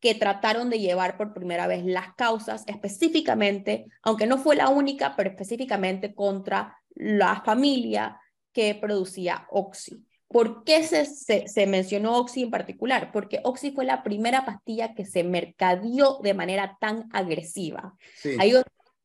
[0.00, 5.14] que trataron de llevar por primera vez las causas específicamente, aunque no fue la única,
[5.14, 8.18] pero específicamente contra la familia
[8.52, 10.06] que producía Oxy.
[10.26, 11.04] ¿Por qué se,
[11.48, 13.10] se, mencionó Oxy en particular?
[13.12, 17.94] Porque Oxy fue la primera pastilla que se mercadeó de manera tan agresiva.
[18.38, 18.54] Hay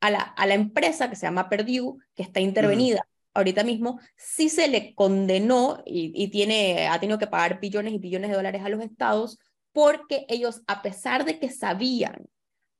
[0.02, 4.50] a la, a la empresa que se llama Perdue, que está intervenida ahorita mismo, sí
[4.50, 8.70] se le condenó y, tiene, ha tenido que pagar billones y billones de dólares a
[8.70, 9.38] los estados
[9.72, 12.26] porque ellos, a pesar de que sabían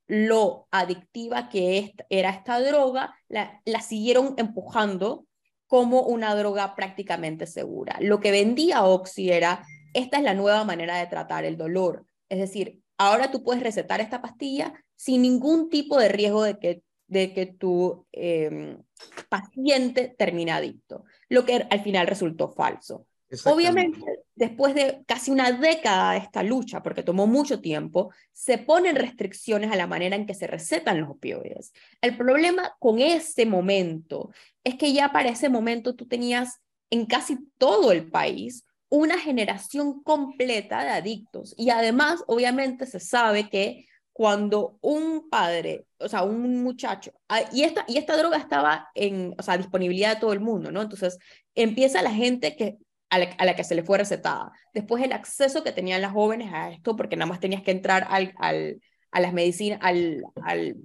[0.08, 5.26] lo adictiva que era esta droga, la, la siguieron empujando
[5.66, 7.98] como una droga prácticamente segura.
[8.00, 12.06] Lo que vendía Oxy era, esta es la nueva manera de tratar el dolor.
[12.28, 16.82] Es decir, ahora tú puedes recetar esta pastilla sin ningún tipo de riesgo de que,
[17.08, 18.82] de que tu em,
[19.28, 23.06] paciente termine adicto, lo que al final resultó falso.
[23.44, 24.00] Obviamente,
[24.36, 29.72] después de casi una década de esta lucha, porque tomó mucho tiempo, se ponen restricciones
[29.72, 31.72] a la manera en que se recetan los opioides.
[32.00, 34.30] El problema con ese momento
[34.62, 40.02] es que ya para ese momento tú tenías en casi todo el país una generación
[40.04, 41.52] completa de adictos.
[41.56, 47.64] Y además, obviamente, se sabe que cuando un padre, o sea, un muchacho, ah, y
[47.64, 50.80] esta, y esta droga estaba en, o sea, disponibilidad de todo el mundo, ¿no?
[50.80, 51.18] Entonces,
[51.54, 52.78] empieza la gente que,
[53.10, 54.52] a la, que se le fue recetada.
[54.72, 58.06] Después, el acceso que tenían las jóvenes a esto, porque nada más tenías que entrar
[58.08, 60.76] al, al, a las medicinas, al, al,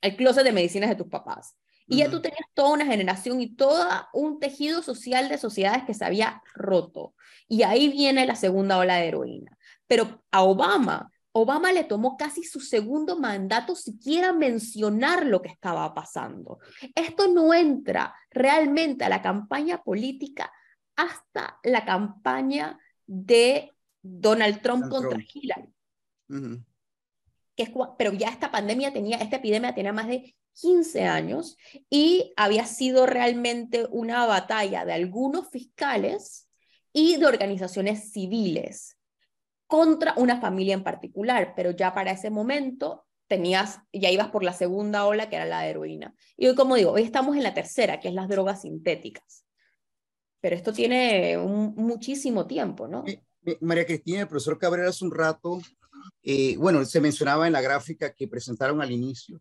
[0.00, 1.54] al closet de medicinas de tus papás.
[1.86, 5.92] Y ya tú tenías toda una generación y todo un tejido social de sociedades que
[5.92, 7.14] se había roto.
[7.48, 9.58] Y ahí viene la segunda ola de heroína.
[9.86, 15.94] Pero a Obama, Obama le tomó casi su segundo mandato siquiera mencionar lo que estaba
[15.94, 16.58] pasando.
[16.94, 20.52] Esto no entra realmente a la campaña política
[20.94, 25.72] hasta la campaña de Donald Trump contra Hillary.
[27.56, 31.56] que es, pero ya esta pandemia tenía, esta epidemia tenía más de 15 años
[31.88, 36.46] y había sido realmente una batalla de algunos fiscales
[36.92, 38.98] y de organizaciones civiles
[39.72, 44.52] contra una familia en particular, pero ya para ese momento tenías, ya ibas por la
[44.52, 46.14] segunda ola que era la heroína.
[46.36, 49.46] Y hoy, como digo, hoy estamos en la tercera, que es las drogas sintéticas.
[50.42, 53.02] Pero esto tiene muchísimo tiempo, ¿no?
[53.62, 55.62] María Cristina, el profesor Cabrera hace un rato,
[56.22, 59.40] eh, bueno, se mencionaba en la gráfica que presentaron al inicio,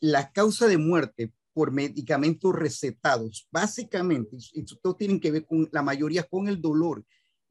[0.00, 5.82] la causa de muerte por medicamentos recetados, básicamente, y todo tienen que ver con la
[5.82, 7.04] mayoría con el dolor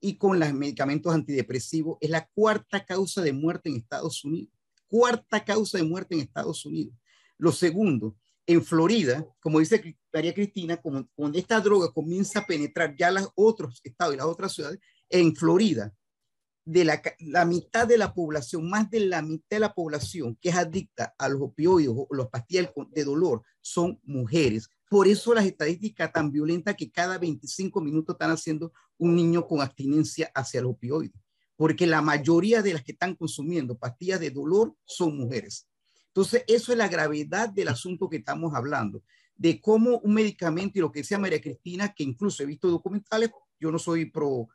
[0.06, 4.54] y con los medicamentos antidepresivos, es la cuarta causa de muerte en Estados Unidos.
[4.88, 6.96] Cuarta causa de muerte en Estados Unidos.
[7.39, 8.15] Lo segundo,
[8.46, 13.82] en Florida, como dice María Cristina, cuando esta droga comienza a penetrar ya los otros
[13.84, 15.91] estados y las otras ciudades, en Florida,
[16.63, 20.50] de la, la, mitad de la población, más de la mitad de la población que
[20.50, 24.70] es adicta a los opioides o los pastillas de dolor son mujeres.
[24.89, 29.62] Por eso las estadísticas tan violentas que cada 25 minutos están haciendo un niño con
[29.62, 31.21] abstinencia hacia los opioides.
[31.56, 35.67] Porque la mayoría de las que están consumiendo pastillas de dolor son mujeres.
[36.08, 39.04] Entonces, eso es la gravedad del asunto que estamos hablando,
[39.36, 43.32] de cómo un medicamento y lo que decía María Cristina, que incluso he visto documentales,
[43.60, 44.48] yo no soy pro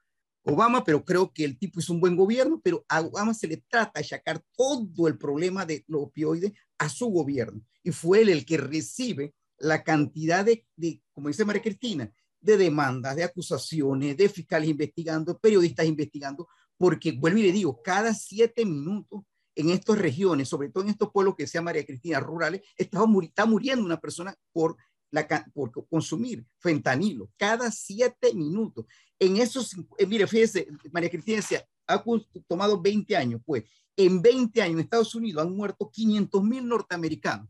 [0.42, 3.58] Obama, pero creo que el tipo hizo un buen gobierno, pero a Obama se le
[3.68, 7.60] trata de sacar todo el problema de los opioides a su gobierno.
[7.82, 10.66] Y fue él el que recibe la cantidad de,
[11.12, 17.38] como dice María Cristina, de demandas, de acusaciones, de fiscales investigando, periodistas investigando, porque vuelvo
[17.38, 19.22] y le digo, cada siete minutos
[19.54, 23.44] en estas regiones, sobre todo en estos pueblos que sea María Cristina, rurales, está, está
[23.44, 24.76] muriendo una persona por
[25.10, 28.86] la, por consumir fentanilo cada siete minutos.
[29.18, 32.02] En esos, eh, mire, fíjese, María Cristina decía, ha
[32.48, 33.64] tomado 20 años, pues
[33.96, 37.48] en 20 años en Estados Unidos han muerto 500 mil norteamericanos.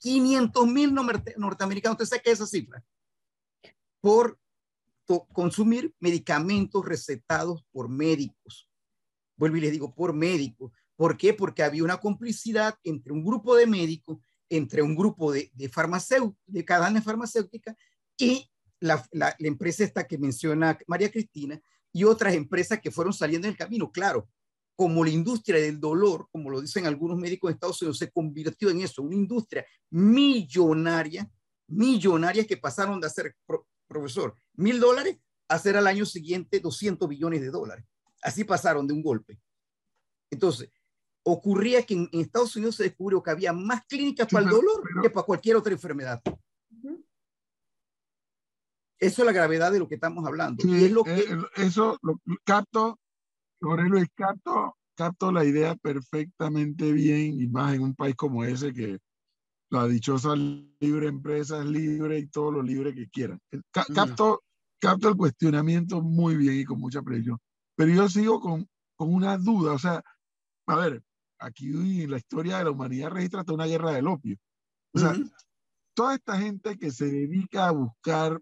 [0.00, 2.84] 500 mil norteamericanos, ¿usted sabe qué es esa cifra?
[4.00, 4.38] Por
[5.32, 8.68] consumir medicamentos recetados por médicos.
[9.36, 10.72] Vuelvo y les digo, por médicos.
[10.96, 11.34] ¿Por qué?
[11.34, 14.18] Porque había una complicidad entre un grupo de médicos
[14.50, 15.70] entre un grupo de, de
[16.46, 17.74] de cadena farmacéutica
[18.18, 21.60] y la, la, empresa esta que menciona María Cristina
[21.92, 23.90] y otras empresas que fueron saliendo del camino.
[23.92, 24.28] Claro,
[24.76, 28.70] como la industria del dolor, como lo dicen algunos médicos de Estados Unidos, se convirtió
[28.70, 31.30] en eso, una industria millonaria,
[31.68, 33.36] millonaria que pasaron de hacer,
[33.86, 37.84] profesor, mil dólares a hacer al año siguiente 200 billones de dólares.
[38.22, 39.38] Así pasaron de un golpe.
[40.30, 40.70] Entonces,
[41.22, 45.10] ocurría que en, Estados Unidos se descubrió que había más clínicas para el dolor que
[45.10, 46.22] para cualquier otra enfermedad.
[48.98, 50.62] Eso es la gravedad de lo que estamos hablando.
[50.66, 51.20] y es lo que...
[51.20, 52.98] Eh, eso lo, capto,
[53.60, 58.98] Luis, capto, capto la idea perfectamente bien y más en un país como ese que
[59.70, 63.38] la dichosa libre empresa es libre y todo lo libre que quieran.
[63.52, 64.42] Eh, capto,
[64.80, 67.38] capto el cuestionamiento muy bien y con mucha presión.
[67.76, 70.02] Pero yo sigo con, con una duda, o sea,
[70.66, 71.02] a ver,
[71.38, 71.70] aquí
[72.02, 74.36] en la historia de la humanidad registra hasta una guerra del opio.
[74.92, 75.14] O sea,
[75.94, 78.40] toda esta gente que se dedica a buscar,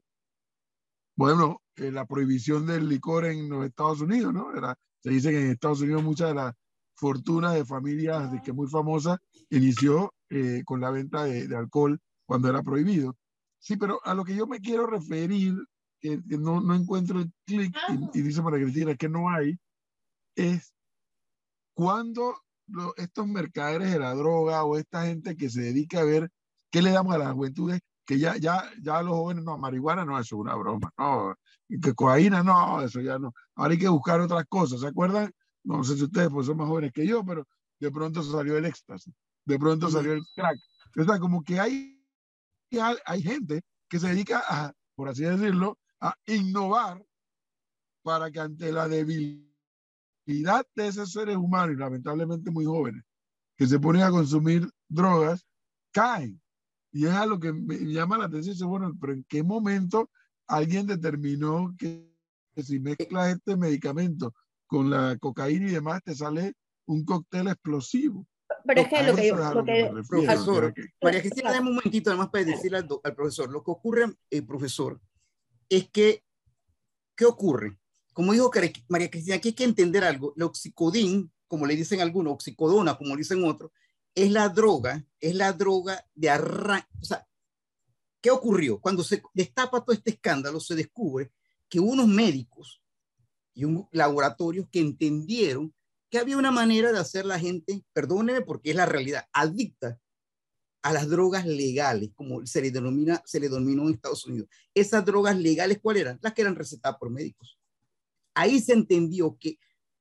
[1.16, 4.56] bueno, eh, la prohibición del licor en los Estados Unidos, ¿no?
[4.56, 6.54] Era, se dice que en Estados Unidos muchas de las
[6.94, 9.18] fortunas de familias de que muy famosas
[9.50, 13.16] inició eh, con la venta de, alcohol cuando era prohibido.
[13.58, 15.54] Sí, pero a lo que yo me quiero referir,
[16.00, 19.58] que, no, no, encuentro el clic, y, y, dice María Cristina que no hay,
[20.36, 20.72] es
[21.74, 22.36] cuando
[22.96, 26.30] estos mercaderes de la droga o esta gente que se dedica a ver
[26.70, 30.18] qué le damos a las juventudes, que ya, ya, ya los jóvenes, no, marihuana no,
[30.18, 31.34] eso es una broma, no,
[31.68, 35.30] que cocaína no, eso ya no, ahora hay que buscar otras cosas, ¿se acuerdan?
[35.62, 37.46] No sé si ustedes pues, son más jóvenes que yo, pero
[37.78, 39.12] de pronto salió el éxtasis,
[39.44, 40.58] de pronto salió el crack.
[40.98, 42.02] O sea, como que hay,
[43.04, 47.04] hay gente que se dedica a, por así decirlo, a innovar
[48.02, 49.44] para que ante la debilidad
[50.74, 53.04] de esos seres humanos, y lamentablemente muy jóvenes,
[53.54, 55.46] que se ponen a consumir drogas,
[55.92, 56.40] caen.
[56.92, 58.68] Y es algo que me llama la atención.
[58.68, 60.10] Bueno, pero ¿en qué momento
[60.46, 62.08] alguien determinó que,
[62.56, 64.34] si mezclas este medicamento
[64.66, 66.54] con la cocaína y demás, te sale
[66.86, 68.26] un cóctel explosivo?
[68.64, 72.44] Pero es que lo que, lo que, profesor, María Cristina, dame un momentito además para
[72.44, 73.50] decirle al, al, profesor.
[73.50, 75.00] Lo que ocurre, el eh, profesor,
[75.68, 76.22] es que,
[77.14, 77.78] ¿qué ocurre?
[78.12, 78.50] Como dijo
[78.88, 80.32] María Cristina, aquí hay que entender algo.
[80.36, 83.70] El oxicodín, como le dicen algunos, oxicodona, como dicen otros,
[84.14, 86.88] es la droga, es la droga de arranque.
[87.00, 87.26] O sea,
[88.20, 88.80] ¿qué ocurrió?
[88.80, 91.32] Cuando se destapa todo este escándalo, se descubre
[91.68, 92.82] que unos médicos
[93.54, 95.74] y un laboratorio que entendieron
[96.10, 99.98] que había una manera de hacer la gente, perdóneme porque es la realidad, adicta
[100.80, 104.48] a las drogas legales, como se le denomina, se le denominó en Estados Unidos.
[104.72, 106.18] Esas drogas legales, ¿cuáles eran?
[106.22, 107.58] Las que eran recetadas por médicos
[108.38, 109.58] ahí se entendió que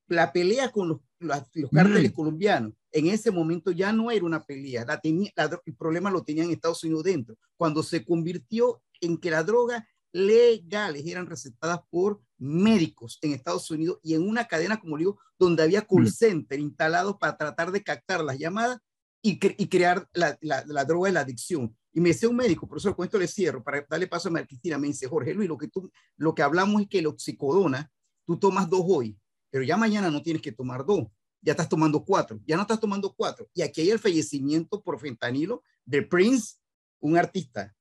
[0.08, 4.86] la pelea con los, los, cárteles colombianos en ese momento ya no era una pelea,
[4.86, 5.32] la tenía,
[5.66, 11.06] el problema lo tenían Estados Unidos dentro, cuando se convirtió en que las drogas legales
[11.06, 15.86] eran recetadas por médicos en Estados Unidos y en una cadena, como digo, donde había
[15.86, 18.80] call center instalados para tratar de captar las llamadas
[19.22, 21.76] y, y crear la, la, la, droga de la adicción.
[21.94, 24.46] Y me decía un médico, por eso con esto le cierro, para darle paso a
[24.46, 27.92] Cristina, me dice, Jorge Luis, lo que, tú, lo que hablamos es que el oxicodona
[28.26, 29.18] tú tomas dos hoy,
[29.50, 31.08] pero ya mañana no tienes que tomar dos,
[31.42, 33.50] ya estás tomando cuatro, ya no estás tomando cuatro.
[33.54, 36.58] Y aquí hay el fallecimiento por fentanilo de Prince,
[37.00, 37.76] un artista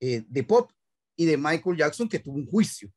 [0.00, 0.70] eh, de pop,
[1.16, 2.90] y de Michael Jackson, que tuvo un juicio.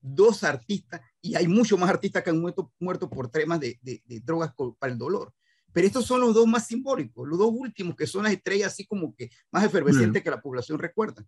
[0.00, 4.20] Dos artistas, y hay muchos más artistas que han muerto, muerto por temas de, de,
[4.20, 5.32] drogas para el dolor.
[5.72, 8.86] Pero estos son los dos más simbólicos, los dos últimos, que son las estrellas así
[8.86, 11.26] como que más efervescentes que la población recuerda.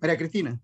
[0.00, 0.60] María Cristina.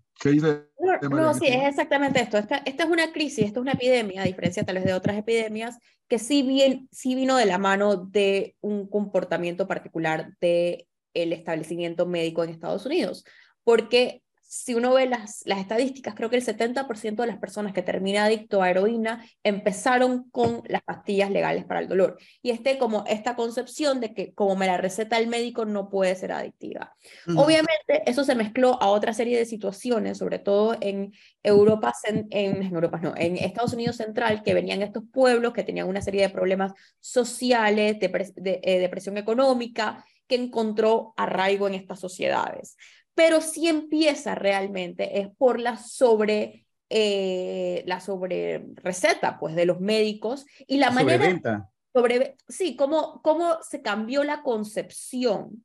[1.10, 2.38] no, sí, es exactamente esto.
[2.38, 5.16] Esta, esta, es una crisis, esta es una epidemia, a diferencia tal vez de otras
[5.16, 5.78] epidemias,
[6.08, 12.06] que sí, bien, sí vino de la mano de un comportamiento particular del el establecimiento
[12.06, 13.24] médico en Estados Unidos.
[13.62, 14.23] Porque
[14.54, 18.24] si uno ve las, las estadísticas, creo que el 70% de las personas que termina
[18.24, 22.18] adicto a heroína empezaron con las pastillas legales para el dolor.
[22.40, 26.14] Y este, como esta concepción de que como me la receta el médico no puede
[26.14, 26.94] ser adictiva.
[27.36, 32.62] Obviamente eso se mezcló a otra serie de situaciones, sobre todo en Europa, en, en,
[32.62, 36.30] Europa no, en Estados Unidos Central, que venían estos pueblos que tenían una serie de
[36.30, 42.76] problemas sociales, de, de eh, depresión económica, que encontró arraigo en estas sociedades
[43.14, 49.80] pero si empieza realmente es por la sobre, eh, la sobre receta pues, de los
[49.80, 51.70] médicos y la manera...
[51.96, 55.64] Sobre, sí, cómo, cómo se cambió la concepción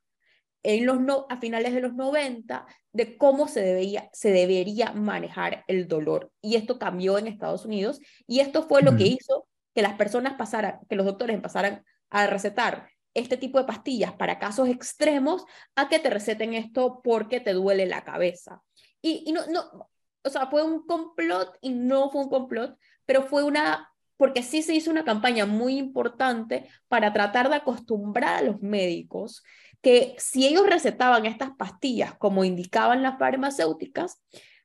[0.62, 5.64] en los no, a finales de los 90 de cómo se, debía, se debería manejar
[5.68, 6.32] el dolor.
[6.41, 10.34] Y esto cambió en Estados Unidos y esto fue lo que hizo que las personas
[10.34, 15.45] pasaran, que los doctores pasaran a recetar este tipo de pastillas para casos extremos
[15.76, 18.62] a que te receten esto porque te duele la cabeza.
[19.01, 19.89] Y, y no, no,
[20.24, 24.62] o sea, fue un complot y no fue un complot, pero fue una, porque sí
[24.62, 29.43] se hizo una campaña muy importante para tratar de acostumbrar a los médicos
[29.82, 34.22] que si ellos recetaban estas pastillas como indicaban las farmacéuticas,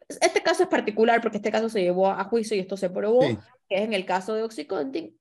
[0.09, 3.21] este caso es particular porque este caso se llevó a juicio y esto se probó,
[3.69, 5.19] que es en el caso de Oxycontin,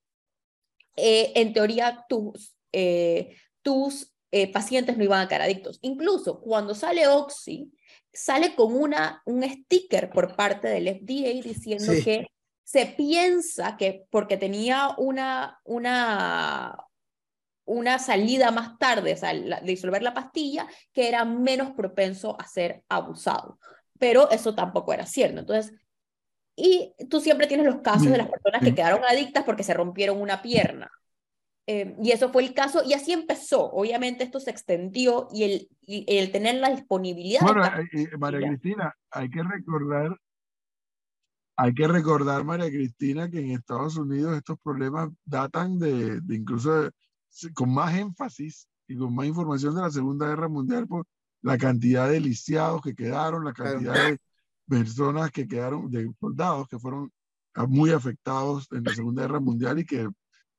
[0.95, 5.79] eh, en teoría tus eh, tus eh, pacientes no iban a quedar adictos.
[5.81, 7.71] Incluso cuando sale Oxy,
[8.11, 12.27] sale con una, un sticker por parte del FDA diciendo que
[12.63, 16.77] se piensa que porque tenía una, una,
[17.65, 22.83] una salida más tarde, o sea, disolver la pastilla, que era menos propenso a ser
[22.89, 23.59] abusado.
[23.99, 25.39] Pero eso tampoco era cierto.
[25.39, 25.73] Entonces,
[26.55, 30.19] y tú siempre tienes los casos de las personas que quedaron adictas porque se rompieron
[30.19, 30.91] una pierna.
[31.65, 33.71] Eh, y eso fue el caso, y así empezó.
[33.71, 37.41] Obviamente esto se extendió y el, el tener la disponibilidad.
[37.41, 40.19] Bueno, eh, eh, María Cristina, hay que recordar,
[41.55, 46.89] hay que recordar, María Cristina, que en Estados Unidos estos problemas datan de, de incluso
[47.53, 51.05] con más énfasis y con más información de la Segunda Guerra Mundial por
[51.41, 54.17] la cantidad de lisiados que quedaron, la cantidad de
[54.67, 57.09] personas que quedaron, de soldados que fueron
[57.67, 60.09] muy afectados en la Segunda Guerra Mundial y que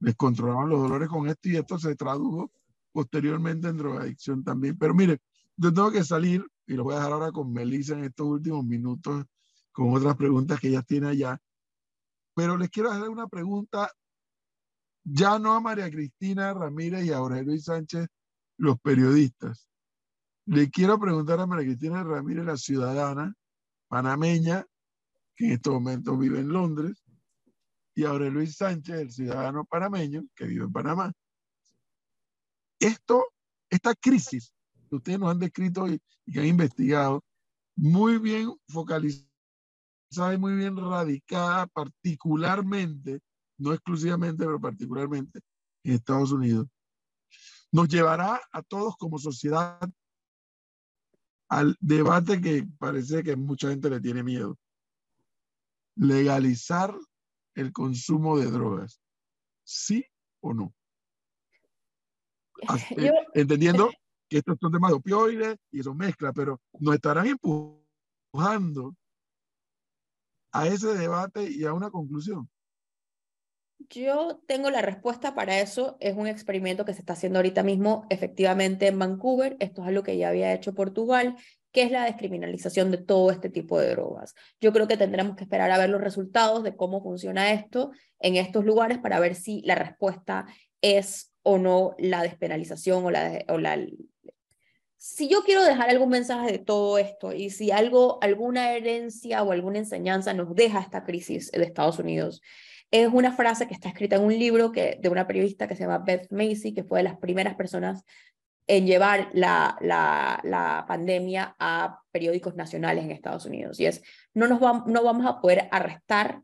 [0.04, 2.52] les controlaban los dolores con esto y esto se tradujo
[2.92, 4.76] posteriormente en drogadicción también.
[4.76, 5.18] Pero mire,
[5.56, 8.64] yo tengo que salir y lo voy a dejar ahora con Melissa en estos últimos
[8.64, 9.24] minutos
[9.72, 11.40] con otras preguntas que ella tiene allá.
[12.34, 13.90] Pero les quiero hacer una pregunta
[15.04, 18.06] ya no a María Cristina Ramírez y a Aurelio Luis Sánchez,
[18.58, 19.68] los periodistas.
[20.46, 23.34] Le quiero preguntar a María Cristina Ramírez, la ciudadana
[23.88, 24.66] panameña,
[25.34, 27.03] que en estos momentos vive en Londres,
[27.94, 31.12] y Aurelio Luis Sánchez, el ciudadano panameño, que vive en Panamá.
[32.80, 33.24] Esto,
[33.70, 34.52] esta crisis
[34.88, 37.22] que ustedes nos han descrito y, y que han investigado,
[37.76, 39.24] muy bien focalizada
[40.34, 43.20] y muy bien radicada, particularmente
[43.58, 45.40] no exclusivamente, pero particularmente
[45.84, 46.66] en Estados Unidos,
[47.72, 49.80] nos llevará a todos como sociedad
[51.48, 54.56] al debate que parece que mucha gente le tiene miedo.
[55.96, 56.96] Legalizar
[57.54, 59.00] el consumo de drogas.
[59.62, 60.04] ¿Sí
[60.40, 60.74] o no?
[63.34, 63.90] Entendiendo
[64.28, 68.94] que estos son temas de opioides y eso mezcla, pero nos estarán empujando
[70.52, 72.48] a ese debate y a una conclusión.
[73.90, 75.96] Yo tengo la respuesta para eso.
[76.00, 79.56] Es un experimento que se está haciendo ahorita mismo, efectivamente, en Vancouver.
[79.60, 81.36] Esto es algo que ya había hecho Portugal,
[81.74, 84.36] que es la descriminalización de todo este tipo de drogas.
[84.60, 88.36] Yo creo que tendremos que esperar a ver los resultados de cómo funciona esto en
[88.36, 90.46] estos lugares para ver si la respuesta
[90.80, 93.44] es o no la despenalización o la,
[94.96, 99.50] si yo quiero dejar algún mensaje de todo esto y si algo, alguna herencia o
[99.50, 102.40] alguna enseñanza nos deja esta crisis de Estados Unidos,
[102.92, 105.82] es una frase que está escrita en un libro que, de una periodista que se
[105.82, 108.04] llama Beth Macy, que fue de las primeras personas
[108.66, 113.78] en llevar la, la, pandemia a periódicos nacionales en Estados Unidos.
[113.80, 114.02] Y es,
[114.32, 116.42] no, nos va, no vamos a poder arrestar,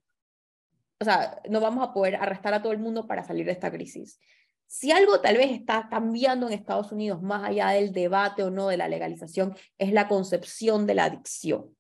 [0.98, 3.70] o sea, no vamos a poder arrestar a todo el mundo para salir de esta
[3.70, 4.20] crisis.
[4.66, 8.68] Si algo tal vez está cambiando en Estados Unidos, más allá del debate o no
[8.68, 11.74] de la legalización, es la concepción de la adicción.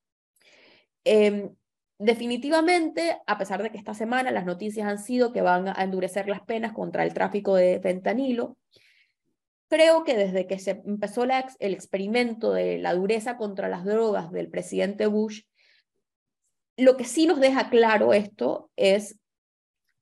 [1.04, 1.50] Eh,
[1.98, 6.28] definitivamente, a pesar de que esta semana las noticias han sido que van a endurecer
[6.28, 8.56] las penas contra el tráfico de fentanilo,
[9.70, 14.50] creo que desde que se empezó el experimento de la dureza contra las drogas del
[14.50, 15.42] presidente Bush,
[16.76, 19.18] lo que sí nos deja claro esto es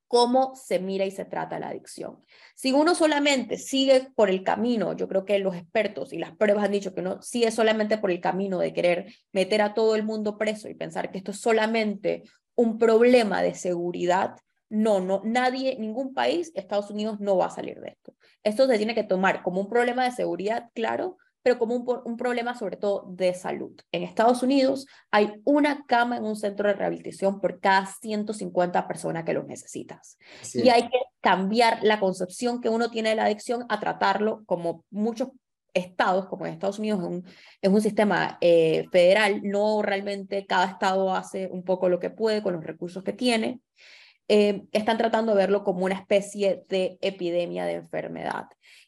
[0.06, 2.24] cómo se mira y se trata la adicción.
[2.54, 6.64] Si uno solamente sigue por el camino, yo creo que los expertos y las pruebas
[6.64, 10.02] han dicho que no sigue solamente por el camino de querer meter a todo el
[10.02, 12.22] mundo preso y pensar que esto es solamente
[12.54, 14.36] un problema de seguridad,
[14.70, 18.14] no, no, nadie, ningún país, Estados Unidos no va a salir de esto.
[18.42, 22.16] Esto se tiene que tomar como un problema de seguridad, claro, pero como un, un,
[22.16, 23.74] problema sobre todo de salud.
[23.92, 29.24] En Estados Unidos hay una cama en un centro de rehabilitación por cada 150 personas
[29.24, 30.18] que lo necesitas.
[30.52, 34.84] Y hay que cambiar la concepción que uno tiene de la adicción a tratarlo como
[34.90, 35.28] muchos
[35.74, 37.24] estados, como en Estados Unidos, es un,
[37.62, 42.42] es un sistema eh, federal, no realmente cada estado hace un poco lo que puede
[42.42, 43.60] con los recursos que tiene.
[44.28, 48.44] Eh, están tratando de verlo como una especie de epidemia de enfermedad.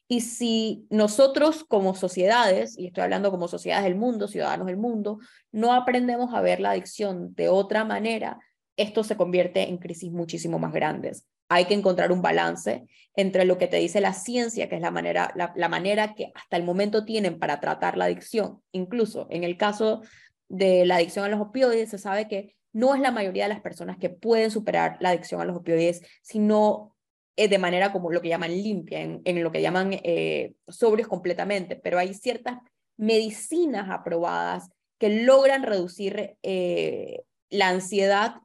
[0.06, 5.18] Y si nosotros como sociedades, y estoy hablando como sociedades del mundo, ciudadanos del mundo,
[5.50, 8.38] no aprendemos a ver la adicción de otra manera,
[8.76, 11.26] esto se convierte en crisis muchísimo más grandes.
[11.48, 12.84] Hay que encontrar un balance
[13.16, 16.32] entre lo que te dice la ciencia, que es la manera, la, la manera que
[16.34, 18.62] hasta el momento tienen para tratar la adicción.
[18.72, 20.02] Incluso en el caso
[20.48, 23.60] de la adicción a los opioides, se sabe que no es la mayoría de las
[23.60, 26.96] personas que pueden superar la adicción a los opioides, sino
[27.36, 31.76] eh, de manera como lo que llaman limpia, en, lo que llaman eh, sobrios completamente,
[31.76, 32.58] pero hay ciertas
[32.96, 34.68] medicinas aprobadas
[34.98, 38.42] que logran reducir eh, la ansiedad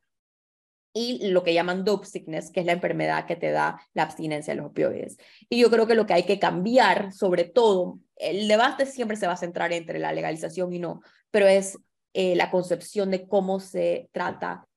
[0.94, 4.54] y lo que llaman dope sickness, que es la enfermedad que te da la abstinencia
[4.54, 5.18] de los opioides.
[5.50, 9.28] Y yo creo que lo que hay que cambiar, sobre todo, el debate siempre se
[9.28, 11.02] va a centrar entre la legalización y no,
[11.32, 11.78] pero es
[12.16, 14.68] la concepción de cómo se trata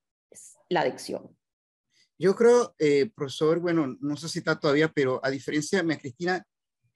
[0.68, 1.36] la adicción.
[2.18, 6.01] Yo creo, eh, profesor, bueno, no sé si está todavía, pero a diferencia de María
[6.01, 6.45] Cristina,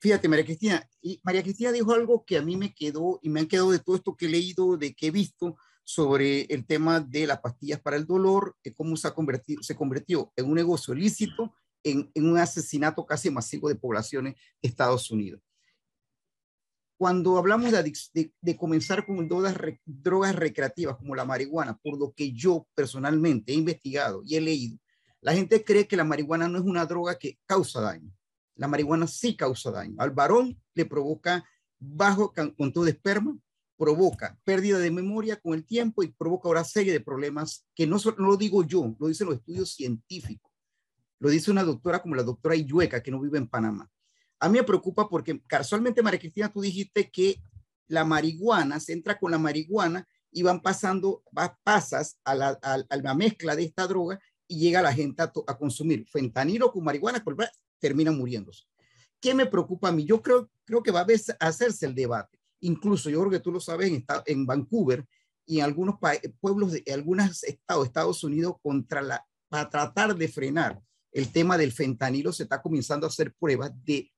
[0.01, 3.41] fíjate, María Cristina, y María Cristina dijo algo que a mí me quedó y me
[3.41, 6.99] han quedado de todo esto que he leído, de que he visto sobre el tema
[7.01, 10.55] de las pastillas para el dolor, de cómo se, ha convertido, se convirtió en un
[10.55, 15.41] negocio ilícito, en, en un asesinato casi masivo de poblaciones de Estados Unidos
[17.03, 17.83] cuando hablamos de,
[18.15, 23.51] de, de, comenzar con drogas, drogas recreativas como la marihuana, por lo que yo personalmente
[23.51, 24.79] he investigado y he leído,
[25.21, 28.09] la gente cree que la marihuana no es una droga que causa daño.
[28.55, 29.97] La marihuana sí causa daño.
[29.99, 31.45] Al varón le provoca
[31.81, 33.37] bajo control de esperma,
[33.77, 37.97] provoca pérdida de memoria con el tiempo y provoca una serie de problemas que no,
[38.17, 40.53] no lo digo yo, lo dicen los estudios científicos.
[41.19, 43.91] lo dice una doctora como la doctora Iyueca, que no vive en Panamá.
[44.43, 47.41] A mí me preocupa porque casualmente, María Cristina, tú dijiste que
[47.87, 52.97] la marihuana, se entra con la marihuana y van pasando, va, pasas a la, a,
[52.97, 54.19] la, mezcla de esta droga
[54.49, 57.23] y llega la gente a, consumir fentanilo con marihuana,
[57.79, 58.65] terminan muriéndose.
[59.21, 60.05] ¿Qué me preocupa a mí?
[60.05, 62.37] Yo creo, creo que va a hacerse el debate.
[62.63, 65.07] Incluso yo creo que tú lo sabes, en, en Vancouver
[65.47, 66.01] y en algunos
[66.41, 70.83] pueblos de algunos estados Estados Unidos contra la, para tratar de frenar
[71.13, 74.12] el tema del fentanilo, se está comenzando a hacer pruebas de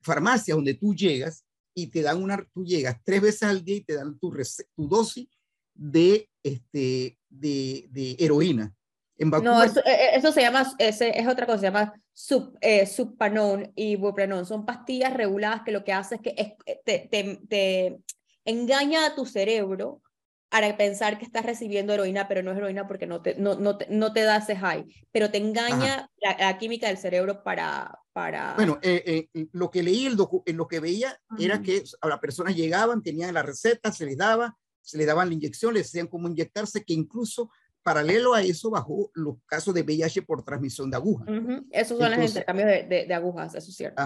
[0.00, 1.44] farmacias donde tú llegas
[1.74, 4.32] y te dan una, tú llegas tres veces al día y te dan tu,
[4.74, 5.28] tu dosis
[5.74, 8.74] de, este, de, de heroína.
[9.16, 12.56] En no, eso, e, e, eso, se llama, ese, es otra cosa, se llama sub,
[12.60, 14.46] eh, subpanon y buprenon.
[14.46, 17.98] Son pastillas reguladas que lo que hace es que eh, te, te, te
[18.44, 20.02] engaña a tu cerebro
[20.48, 23.76] para pensar que estás recibiendo heroína, pero no es heroína porque no te, no, no
[23.76, 27.98] te, no te da ese high, pero te engaña la, química del cerebro para...
[28.12, 28.54] para...
[28.54, 32.56] Bueno, eh, eh, lo que leí, el lo que veía era que a las personas
[32.56, 36.28] llegaban, tenían la receta, se les daba, se les daban la inyección, les decían cómo
[36.28, 37.50] inyectarse, que incluso
[37.82, 41.28] paralelo a eso bajó los casos de VIH por transmisión de agujas.
[41.70, 44.02] Esos son los intercambios de, de, agujas, eso es cierto.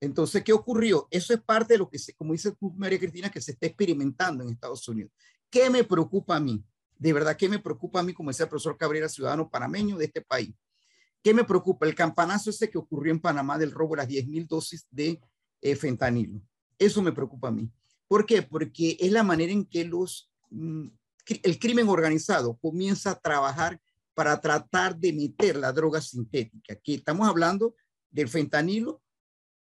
[0.00, 1.06] entonces, ¿qué ocurrió?
[1.10, 4.42] Eso es parte de lo que, se, como dice María Cristina, que se está experimentando
[4.42, 5.12] en Estados Unidos.
[5.54, 6.64] ¿Qué me preocupa a mí?
[6.98, 10.06] De verdad, ¿qué me preocupa a mí como decía el profesor Cabrera, ciudadano panameño de
[10.06, 10.52] este país?
[11.22, 11.86] ¿Qué me preocupa?
[11.86, 15.20] El campanazo ese que ocurrió en Panamá del robo de las 10 mil dosis de
[15.60, 16.40] eh, fentanilo.
[16.76, 17.70] Eso me preocupa a mí.
[18.08, 18.42] ¿Por qué?
[18.42, 20.88] Porque es la manera en que los, mm,
[21.44, 23.80] el crimen organizado comienza a trabajar
[24.12, 27.76] para tratar de meter la droga sintética, que estamos hablando
[28.10, 29.04] del fentanilo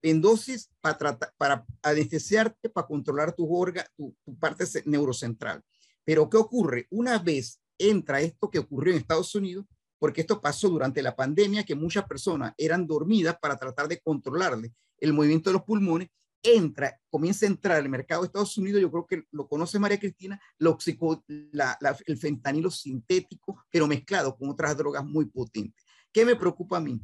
[0.01, 5.62] en dosis para, tratar, para anestesiarte, para controlar tu, orga, tu, tu parte neurocentral.
[6.05, 6.86] Pero ¿qué ocurre?
[6.90, 9.66] Una vez entra esto que ocurrió en Estados Unidos,
[9.98, 14.72] porque esto pasó durante la pandemia, que muchas personas eran dormidas para tratar de controlarle
[14.98, 16.09] el movimiento de los pulmones,
[16.42, 19.98] entra, comienza a entrar al mercado de Estados Unidos, yo creo que lo conoce María
[19.98, 25.84] Cristina, la, el fentanilo sintético, pero mezclado con otras drogas muy potentes.
[26.12, 27.00] ¿Qué me preocupa a mí?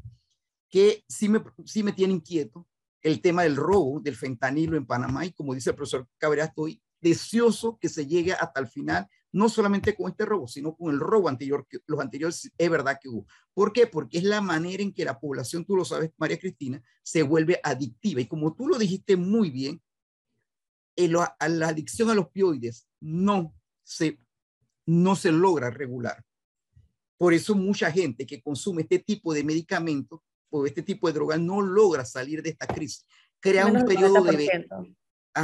[0.69, 2.67] Que sí me, sí me tiene inquieto
[3.01, 6.83] el tema del robo del fentanilo en Panamá y como dice el profesor Cabrera, estoy
[7.01, 11.01] deseoso que se llegue hasta el final, no solamente con este robo, sino con el
[11.01, 13.27] robo anterior, que los anteriores es verdad que hubo.
[13.53, 13.87] ¿Por qué?
[13.87, 17.61] Porque es la manera en que la población, tú lo sabes, María Cristina, se vuelve
[17.63, 18.21] adictiva.
[18.21, 19.83] Y como tú lo dijiste muy bien,
[20.97, 24.19] la adicción a los opioides no se,
[24.87, 26.25] no se logra regular.
[27.17, 30.21] Por eso mucha gente que consume este tipo de medicamentos
[30.51, 33.07] o este tipo de drogas no logra salir de esta crisis.
[33.41, 34.67] Crea un periodo de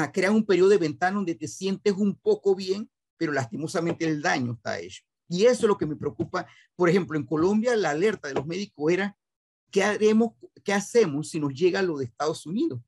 [0.02, 4.20] a crear un periodo de ventana donde te sientes un poco bien, pero lastimosamente el
[4.20, 5.02] daño está hecho.
[5.28, 6.46] Y eso es lo que me preocupa.
[6.76, 9.16] Por ejemplo, en Colombia la alerta de los médicos era,
[9.70, 10.32] ¿qué haremos,
[10.62, 12.80] qué hacemos si nos llega lo de Estados Unidos?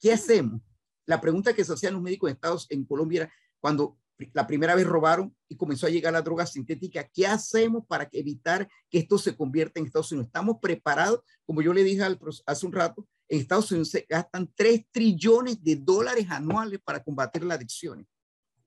[0.00, 0.60] ¿Qué hacemos?
[1.06, 3.98] La pregunta que se hacían los médicos en Estados en Colombia era cuando
[4.32, 8.68] la primera vez robaron y comenzó a llegar la droga sintética, ¿qué hacemos para evitar
[8.88, 10.28] que esto se convierta en Estados Unidos?
[10.28, 11.20] ¿Estamos preparados?
[11.44, 15.64] Como yo le dije al, hace un rato, en Estados Unidos se gastan 3 trillones
[15.64, 18.06] de dólares anuales para combatir la adicción.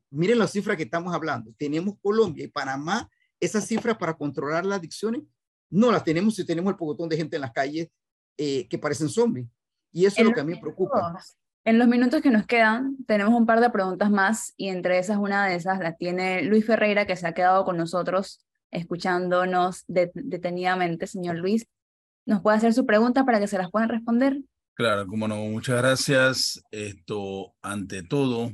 [0.09, 1.53] Miren las cifras que estamos hablando.
[1.55, 3.07] Tenemos Colombia y Panamá,
[3.39, 5.21] esas cifras para controlar las adicciones,
[5.69, 7.89] no las tenemos si tenemos el pocotón de gente en las calles
[8.37, 9.47] eh, que parecen zombies.
[9.91, 11.15] Y eso es lo que a mí me preocupa.
[11.63, 15.17] En los minutos que nos quedan, tenemos un par de preguntas más y entre esas,
[15.17, 21.05] una de esas la tiene Luis Ferreira, que se ha quedado con nosotros escuchándonos detenidamente.
[21.05, 21.67] Señor Luis,
[22.25, 24.41] ¿nos puede hacer su pregunta para que se las puedan responder?
[24.75, 26.61] Claro, como no, muchas gracias.
[26.69, 28.51] Esto, ante todo,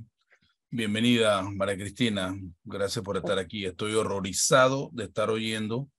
[0.70, 2.38] bienvenida, María Cristina.
[2.64, 3.66] Gracias por estar aquí.
[3.66, 5.90] Estoy horrorizado de estar oyendo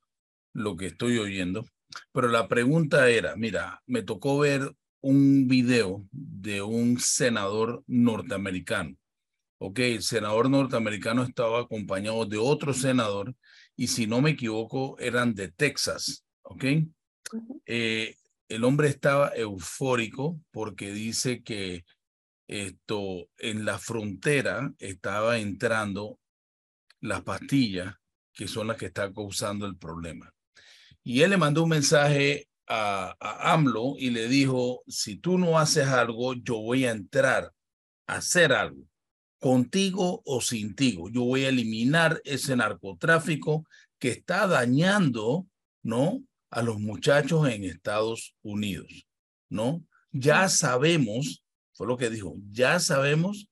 [0.52, 1.64] lo que estoy oyendo.
[2.12, 8.94] Pero la pregunta era, mira, me tocó ver un video de un senador norteamericano.
[9.58, 13.34] Ok, el senador norteamericano estaba acompañado de otro senador
[13.74, 16.24] y si no me equivoco eran de Texas.
[16.42, 16.64] Ok,
[18.54, 21.86] el hombre estaba eufórico porque dice que
[22.46, 26.18] esto en la frontera estaba entrando
[27.00, 27.94] las pastillas
[28.34, 30.34] que son las que están causando el problema.
[31.02, 35.58] Y él le mandó un mensaje a, a, AMLO y le dijo, si tú no
[35.58, 37.52] haces algo, yo voy a entrar
[38.06, 38.84] a hacer algo,
[39.38, 40.98] contigo o sin ti.
[41.10, 43.66] Yo voy a eliminar ese narcotráfico
[43.98, 45.46] que está dañando,
[45.82, 46.22] ¿no?
[46.52, 49.08] A los muchachos en Estados Unidos,
[49.48, 49.82] ¿no?
[50.12, 51.42] Ya sabemos,
[51.72, 53.48] fue lo que dijo, ya sabemos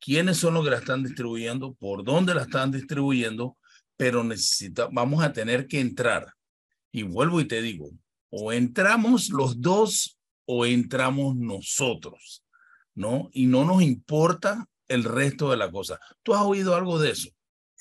[0.00, 3.56] quiénes son los que la están distribuyendo, por dónde la están distribuyendo,
[3.96, 6.32] pero necesita, vamos a tener que entrar.
[6.90, 7.90] Y vuelvo y te digo,
[8.28, 12.42] O entramos los dos o entramos nosotros,
[12.94, 13.28] ¿no?
[13.32, 16.00] Y no nos importa el resto de la cosa.
[16.22, 17.28] ¿Tú has oído algo de eso?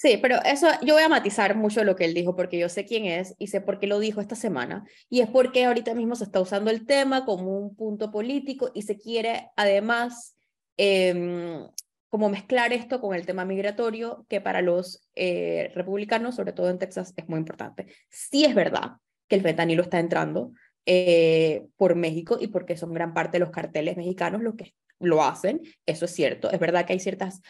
[0.01, 2.85] Sí, pero eso yo voy a matizar mucho lo que él dijo porque yo sé
[2.85, 4.83] quién es y sé por qué lo dijo esta semana.
[5.09, 8.81] Y es porque ahorita mismo se está usando el tema como un punto político y
[8.81, 10.35] se quiere además
[10.77, 11.67] eh,
[12.09, 16.79] como mezclar esto con el tema migratorio, que para los eh, republicanos, sobre todo en
[16.79, 17.85] Texas, es muy importante.
[18.09, 18.93] Sí es verdad
[19.27, 20.51] que el fentanilo está entrando
[20.87, 25.23] eh, por México y porque son gran parte de los carteles mexicanos los que lo
[25.23, 26.49] hacen, eso es cierto.
[26.49, 27.43] Es verdad que hay ciertas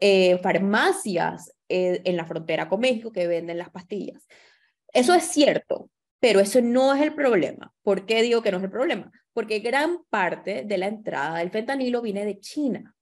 [0.00, 4.26] eh, farmacias en la frontera con México que venden las pastillas.
[4.92, 5.90] Eso es cierto,
[6.20, 7.72] pero eso no es el problema.
[7.82, 9.10] ¿Por qué digo que no es el problema?
[9.32, 12.96] Porque gran parte de la entrada del fentanilo viene de China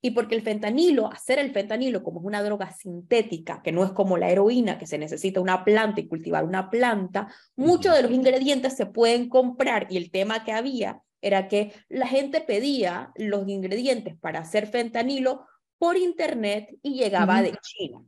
[0.00, 3.90] y porque el fentanilo, hacer el fentanilo como es una droga sintética, que no es
[3.92, 8.12] como la heroína, que se necesita una planta y cultivar una planta, muchos de los
[8.12, 13.48] ingredientes se pueden comprar y el tema que había era que la gente pedía los
[13.48, 15.46] ingredientes para hacer fentanilo
[15.78, 18.04] por internet y llegaba de China.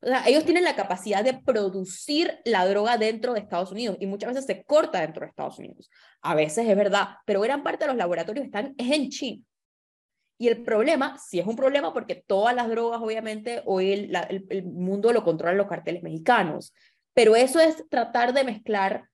[0.00, 4.06] O sea, ellos tienen la capacidad de producir la droga dentro de Estados Unidos y
[4.06, 5.90] muchas veces se corta dentro de Estados Unidos.
[6.20, 9.42] A veces es verdad, pero gran parte de los laboratorios están en China.
[10.36, 14.64] Y el problema, sí es un problema porque todas las drogas, obviamente, hoy el, el,
[14.64, 16.74] mundo lo controlan los carteles mexicanos,
[17.12, 19.08] pero eso es tratar de mezclar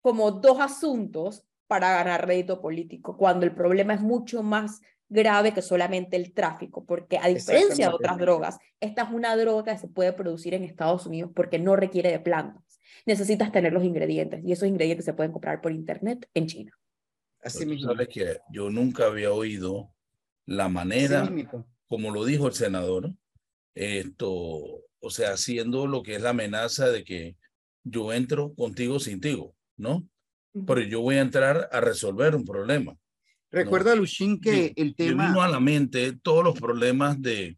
[0.00, 5.62] como dos asuntos para ganar rédito político, cuando el problema es mucho más grave que
[5.62, 9.88] solamente el tráfico, porque a diferencia de otras drogas, esta es una droga que se
[9.88, 12.80] puede producir en Estados Unidos porque no requiere de plantas.
[13.04, 16.72] Necesitas tener los ingredientes y esos ingredientes se pueden comprar por internet en China.
[17.40, 17.92] Así mismo.
[17.92, 19.92] Sabes que yo nunca había oído
[20.46, 21.30] la manera,
[21.86, 23.12] como lo dijo el senador,
[23.74, 24.28] esto,
[25.00, 27.36] o sea, haciendo lo que es la amenaza de que
[27.84, 29.40] yo entro contigo sin ti,
[29.76, 30.08] ¿no?
[30.66, 32.96] Pero yo voy a entrar a resolver un problema.
[33.50, 35.28] Recuerda, Luchín, que el tema...
[35.28, 37.56] vino a la mente todos los problemas de,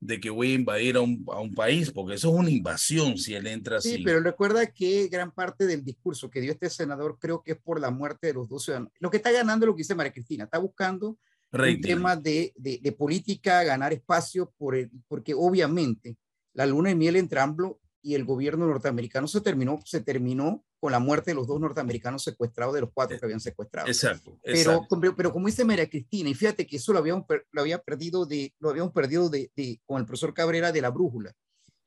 [0.00, 3.16] de que voy a invadir a un, a un, país, porque eso es una invasión
[3.18, 3.96] si él entra así.
[3.96, 7.58] Sí, pero recuerda que gran parte del discurso que dio este senador creo que es
[7.58, 8.92] por la muerte de los dos ciudadanos.
[9.00, 11.18] Lo que está ganando es lo que dice María Cristina, está buscando
[11.62, 16.16] un tema de, de, política, ganar espacio, por el, porque obviamente
[16.52, 20.92] la luna de miel entre AMLO y el gobierno norteamericano se terminó, se terminó con
[20.92, 23.88] la muerte de los dos norteamericanos secuestrados, de los cuatro que habían secuestrado.
[23.88, 24.38] Exacto.
[24.44, 24.86] Pero,
[25.16, 28.54] pero como dice María Cristina, y fíjate que eso lo habíamos, lo había perdido, de,
[28.58, 31.32] lo habíamos perdido de, de, con el profesor Cabrera de la brújula,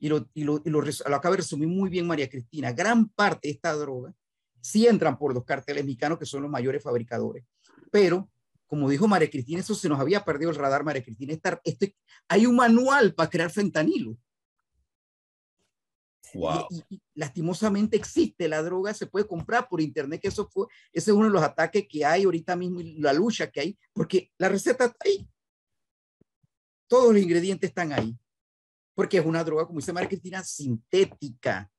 [0.00, 3.08] y lo, y lo, y lo, lo acaba de resumir muy bien María Cristina, gran
[3.10, 4.12] parte de esta droga
[4.60, 7.44] sí entran por los carteles mexicanos, que son los mayores fabricadores,
[7.92, 8.28] pero
[8.66, 11.32] como dijo María Cristina, eso se nos había perdido el radar, María Cristina.
[11.64, 11.96] Este,
[12.28, 14.18] hay un manual para crear fentanilo.
[16.34, 16.66] Wow.
[16.90, 21.16] Y, lastimosamente existe la droga, se puede comprar por internet, que eso fue, ese es
[21.16, 24.86] uno de los ataques que hay ahorita mismo, la lucha que hay, porque la receta
[24.86, 25.28] está ahí.
[26.88, 28.16] Todos los ingredientes están ahí,
[28.94, 31.70] porque es una droga, como dice María Cristina, sintética.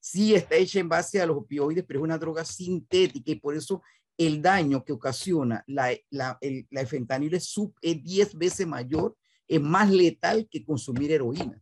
[0.00, 3.54] Sí está hecha en base a los opioides, pero es una droga sintética y por
[3.54, 3.82] eso
[4.18, 9.16] el daño que ocasiona la, la, el, la fentanilo es, 10 veces mayor,
[9.46, 11.61] es más letal que consumir heroína.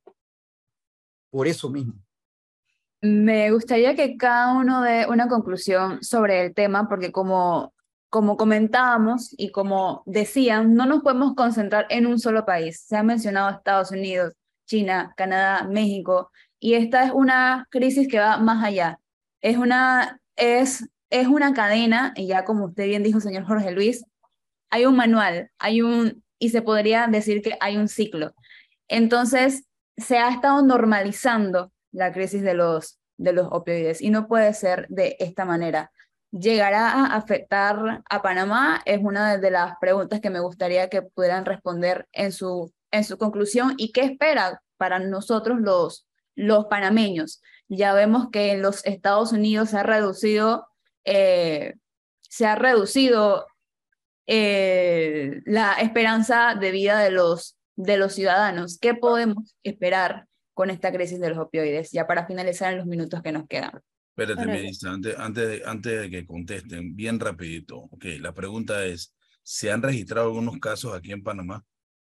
[1.30, 1.94] Por eso mismo.
[3.02, 7.72] Me gustaría que cada uno dé una conclusión sobre el tema, porque como,
[8.10, 12.84] como comentábamos y como decían, no nos podemos concentrar en un solo país.
[12.86, 14.34] Se ha mencionado Estados Unidos,
[14.66, 18.98] China, Canadá, México, y esta es una crisis que va más allá.
[19.40, 24.04] Es una, es es una cadena, y ya como usted bien dijo, señor Jorge Luis,
[24.70, 28.32] hay un manual, hay un, y se podría decir que hay un ciclo.
[28.88, 29.64] Entonces,
[30.00, 34.86] se ha estado normalizando la crisis de los, de los opioides y no puede ser
[34.88, 35.92] de esta manera.
[36.30, 38.82] ¿Llegará a afectar a Panamá?
[38.84, 43.18] Es una de las preguntas que me gustaría que pudieran responder en su, en su
[43.18, 43.74] conclusión.
[43.76, 47.42] ¿Y qué espera para nosotros los, los panameños?
[47.68, 50.68] Ya vemos que en los Estados Unidos se ha reducido
[51.04, 51.74] eh,
[52.30, 53.46] se ha reducido
[54.26, 58.78] eh, la esperanza de vida de los, de los ciudadanos.
[58.78, 61.90] ¿Qué podemos esperar con esta crisis de los opioides?
[61.92, 63.80] Ya para finalizar en los minutos que nos quedan.
[64.16, 67.78] Espérate, ministra, antes, antes, de, antes de que contesten, bien rapidito.
[67.90, 71.64] Ok, la pregunta es, ¿se han registrado algunos casos aquí en Panamá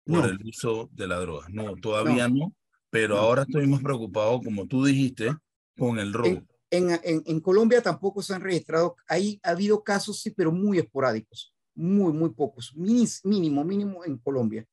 [0.05, 1.45] por el uso de la droga?
[1.49, 2.55] No, todavía no,
[2.89, 5.35] pero ahora estoy más preocupado, como tú dijiste,
[5.77, 6.41] con el robo.
[6.71, 11.53] En, en, Colombia tampoco se han registrado, ahí ha habido casos, sí, pero muy esporádicos,
[11.75, 14.65] muy, muy pocos, mínimo, mínimo en Colombia.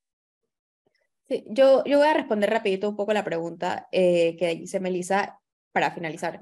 [1.29, 5.39] Sí, yo, yo voy a responder rapidito un poco la pregunta eh, que dice Melissa
[5.72, 6.41] para finalizar.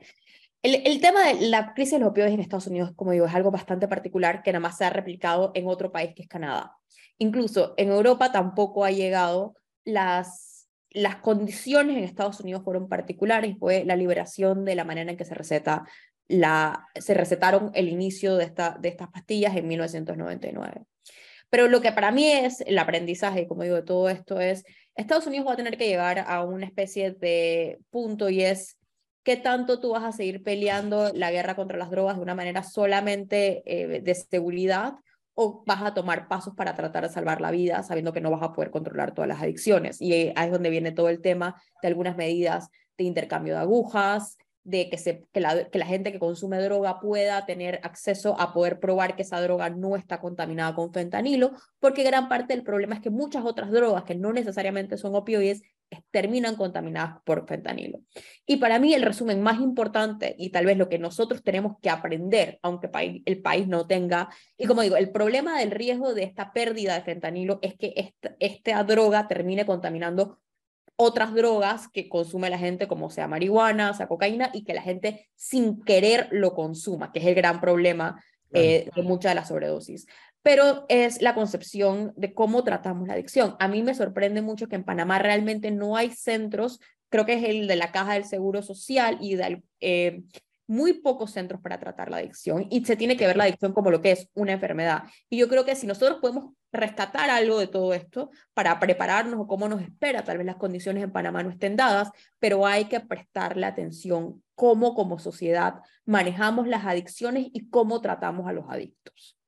[0.63, 3.51] el, tema de la crisis de los opioides en Estados Unidos, como digo, es algo
[3.51, 6.77] bastante particular que nada más se ha replicado en otro país que es Canadá.
[7.19, 13.85] Incluso en Europa tampoco ha llegado las, las condiciones en Estados Unidos fueron particulares, fue
[13.85, 15.85] la liberación de la manera en que se receta
[16.29, 20.87] la, se recetaron el inicio de, esta, de estas pastillas en 1999.
[21.51, 25.47] Pero lo que para mí es el aprendizaje, como digo, todo esto es, Estados Unidos
[25.47, 28.79] va a tener que llegar a una especie de punto y es
[29.23, 32.63] qué tanto tú vas a seguir peleando la guerra contra las drogas de una manera
[32.63, 34.95] solamente eh, de seguridad
[35.35, 38.43] o vas a tomar pasos para tratar de salvar la vida sabiendo que no vas
[38.43, 40.01] a poder controlar todas las adicciones.
[40.01, 44.39] Y ahí es donde viene todo el tema de algunas medidas de intercambio de agujas,
[44.67, 48.53] de que, se, que, la, que la gente que consume droga pueda tener acceso a
[48.53, 52.97] poder probar que esa droga no está contaminada con fentanilo, porque gran parte del problema
[52.97, 55.63] es que muchas otras drogas que no necesariamente son opioides
[56.11, 58.01] terminan contaminadas por fentanilo.
[58.45, 61.89] Y para mí el resumen más importante y tal vez lo que nosotros tenemos que
[61.89, 62.91] aprender, aunque
[63.25, 67.03] el país no tenga, y como digo, el problema del riesgo de esta pérdida de
[67.03, 70.41] fentanilo es que esta, esta droga termine contaminando
[70.97, 75.29] otras drogas que consume la gente, como sea marihuana, sea cocaína, y que la gente
[75.37, 78.23] sin querer lo consuma, que es el gran problema
[78.53, 80.07] eh, de muchas de las sobredosis.
[80.43, 83.57] Pero es la concepción de cómo tratamos la adicción.
[83.59, 86.81] A mí me sorprende mucho que en Panamá realmente no hay centros,
[87.11, 90.23] creo que es el de la Caja del Seguro Social y del, eh,
[90.67, 93.91] muy pocos centros para tratar la adicción y se tiene que ver la adicción como
[93.91, 95.05] lo que es una enfermedad.
[95.31, 99.47] Y yo creo que si nosotros podemos rescatar algo de todo esto para prepararnos o
[99.47, 103.01] cómo nos espera, tal vez las condiciones en Panamá no estén dadas, pero hay que
[103.01, 109.39] prestarle atención cómo como sociedad manejamos las adicciones y cómo tratamos a los adictos.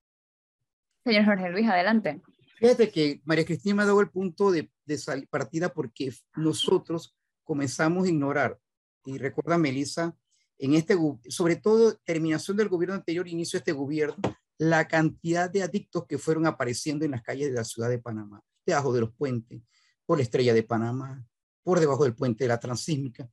[1.04, 2.20] Señor Jorge Luis, adelante.
[2.58, 8.06] Fíjate que María Cristina me ha dado el punto de, de partida porque nosotros comenzamos
[8.06, 8.58] a ignorar,
[9.04, 10.14] y recuerda Melissa,
[10.58, 10.96] en este,
[11.28, 14.16] sobre todo terminación del gobierno anterior, inicio de este gobierno,
[14.58, 18.42] la cantidad de adictos que fueron apareciendo en las calles de la ciudad de Panamá,
[18.66, 19.62] debajo de los puentes,
[20.04, 21.24] por la estrella de Panamá,
[21.62, 23.30] por debajo del puente de la Transísmica,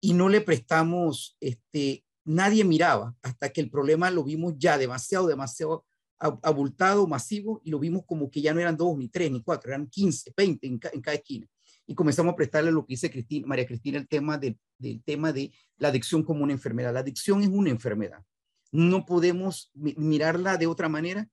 [0.00, 5.26] y no le prestamos, este, nadie miraba hasta que el problema lo vimos ya demasiado,
[5.26, 5.86] demasiado
[6.18, 9.70] abultado, masivo, y lo vimos como que ya no eran dos, ni tres, ni cuatro,
[9.70, 11.46] eran 15, 20 en, cada esquina
[11.86, 14.58] y comenzamos a prestarle lo que dice Cristina, María Cristina, el tema del
[15.04, 16.92] tema de la adicción como una enfermedad.
[16.92, 18.22] La adicción es una enfermedad.
[18.72, 21.28] No podemos mirarla de otra manera.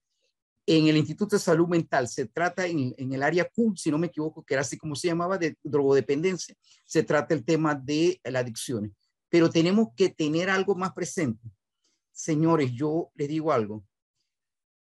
[0.66, 3.98] En el Instituto de Salud Mental se trata en, en el área Q, si no
[3.98, 8.22] me equivoco, que era así como se llamaba, de drogodependencia, se trata el tema de
[8.24, 8.96] la adicción.
[9.30, 11.50] Pero tenemos que tener algo más presente.
[12.12, 13.84] Señores, yo les digo algo.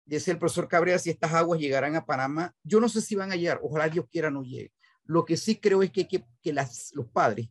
[0.06, 3.30] Dice el profesor Cabrera, si estas aguas llegarán a Panamá, yo no sé si van
[3.30, 4.72] a llegar, ojalá Dios quiera no llegue
[5.10, 7.48] lo que sí creo es que, que, que las, los padres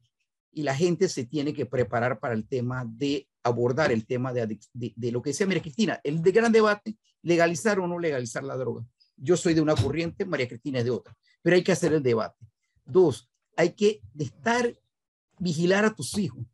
[0.51, 4.57] y la gente se tiene que preparar para el tema de abordar el tema de,
[4.73, 8.55] de, lo que decía María Cristina, el de gran debate, legalizar o no legalizar la
[8.55, 8.85] droga.
[9.17, 12.01] Yo soy de una corriente, María Cristina es de otra, pero hay que hacer el
[12.01, 12.47] debate.
[12.85, 14.73] Dos, hay que estar,
[15.37, 16.45] vigilar a tus hijos.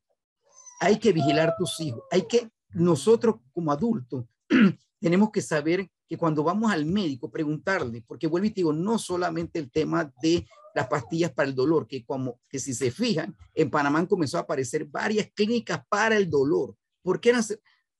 [0.79, 2.01] Hay que vigilar a tus hijos.
[2.09, 4.25] Hay que, nosotros como adultos,
[4.99, 8.97] tenemos que saber que cuando vamos al médico, preguntarle, porque vuelvo y te digo, no
[8.97, 13.35] solamente el tema de las pastillas para el dolor, que como que si se fijan,
[13.53, 16.75] en Panamá comenzó a aparecer varias clínicas para el dolor.
[17.01, 17.33] ¿Por qué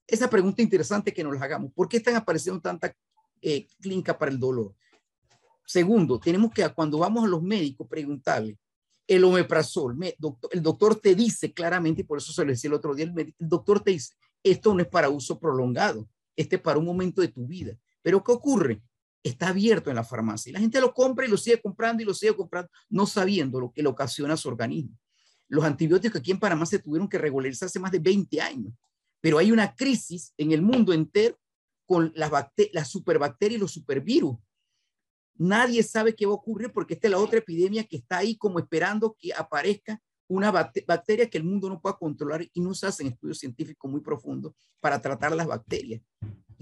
[0.05, 1.71] esa pregunta interesante que nos la hagamos?
[1.73, 2.91] ¿Por qué están apareciendo tantas
[3.41, 4.75] eh, clínicas para el dolor?
[5.65, 8.59] Segundo, tenemos que cuando vamos a los médicos preguntarle,
[9.07, 9.97] el omeprazol,
[10.51, 13.17] el doctor te dice claramente, y por eso se lo decía el otro día, el,
[13.17, 17.21] el doctor te dice, esto no es para uso prolongado, este es para un momento
[17.21, 17.77] de tu vida.
[18.01, 18.81] Pero ¿qué ocurre?
[19.29, 20.51] Está abierto en la farmacia.
[20.51, 23.59] Y la gente lo compra y lo sigue comprando y lo sigue comprando, no sabiendo
[23.59, 24.95] lo que le ocasiona a su organismo.
[25.47, 28.73] Los antibióticos aquí en Panamá se tuvieron que regularizar hace más de 20 años,
[29.21, 31.39] pero hay una crisis en el mundo entero
[31.87, 32.31] con las,
[32.71, 34.37] las superbacterias y los supervirus.
[35.37, 38.37] Nadie sabe qué va a ocurrir porque esta es la otra epidemia que está ahí
[38.37, 42.87] como esperando que aparezca una bacteria que el mundo no pueda controlar y no se
[42.87, 46.01] hacen estudios científicos muy profundos para tratar las bacterias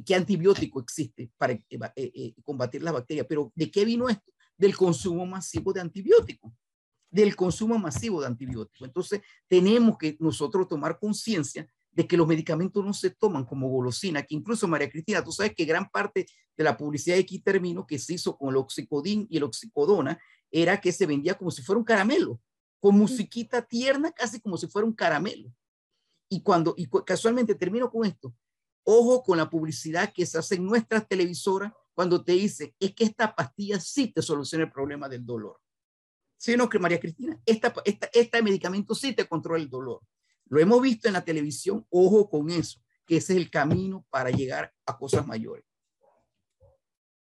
[0.03, 1.63] qué antibiótico existe para eh,
[1.95, 3.25] eh, combatir las bacterias.
[3.27, 4.31] Pero ¿de qué vino esto?
[4.57, 6.51] Del consumo masivo de antibióticos,
[7.09, 8.87] del consumo masivo de antibióticos.
[8.87, 14.23] Entonces, tenemos que nosotros tomar conciencia de que los medicamentos no se toman como golosina,
[14.23, 16.25] que incluso María Cristina, tú sabes que gran parte
[16.57, 20.19] de la publicidad de aquí termino que se hizo con el oxicodín y el oxicodona
[20.51, 22.39] era que se vendía como si fuera un caramelo,
[22.79, 25.51] con musiquita tierna, casi como si fuera un caramelo.
[26.29, 28.33] Y cuando, y casualmente termino con esto,
[28.83, 33.03] Ojo con la publicidad que se hace en nuestras televisoras cuando te dice, es que
[33.03, 35.59] esta pastilla sí te soluciona el problema del dolor.
[36.37, 37.39] ¿Sí no, que María Cristina?
[37.45, 40.01] Esta, esta, este medicamento sí te controla el dolor.
[40.47, 44.29] Lo hemos visto en la televisión, ojo con eso, que ese es el camino para
[44.29, 45.63] llegar a cosas mayores.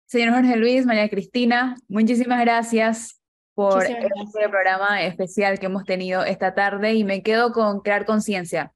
[0.06, 3.22] Señor Jorge Luis, María Cristina, muchísimas gracias
[3.54, 8.74] por este programa especial que hemos tenido esta tarde y me quedo con crear conciencia.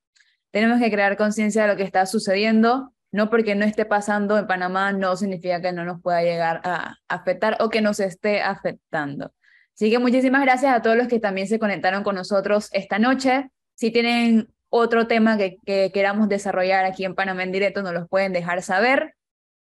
[0.51, 4.47] Tenemos que crear conciencia de lo que está sucediendo, no porque no esté pasando en
[4.47, 9.33] Panamá no significa que no nos pueda llegar a afectar o que nos esté afectando.
[9.75, 13.49] Así que muchísimas gracias a todos los que también se conectaron con nosotros esta noche.
[13.75, 18.07] Si tienen otro tema que, que queramos desarrollar aquí en Panamá en directo, nos los
[18.09, 19.15] pueden dejar saber.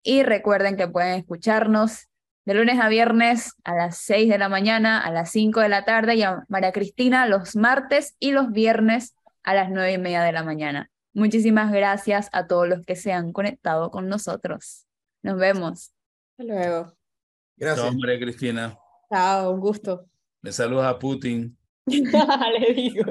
[0.03, 2.09] Y recuerden que pueden escucharnos
[2.45, 5.85] de lunes a viernes a las 6 de la mañana, a las 5 de la
[5.85, 9.15] tarde y a María Cristina los martes y los viernes
[9.51, 10.91] a las 9 y media de la mañana.
[11.13, 14.87] Muchísimas gracias a todos los que se han conectado con nosotros.
[15.23, 15.93] Nos vemos.
[16.39, 16.93] Hasta luego.
[17.57, 17.87] Gracias.
[17.87, 18.79] Chao, María Cristina.
[19.13, 20.07] Chao, un gusto.
[20.41, 21.59] Me saluda a Putin.
[21.87, 23.05] Le digo.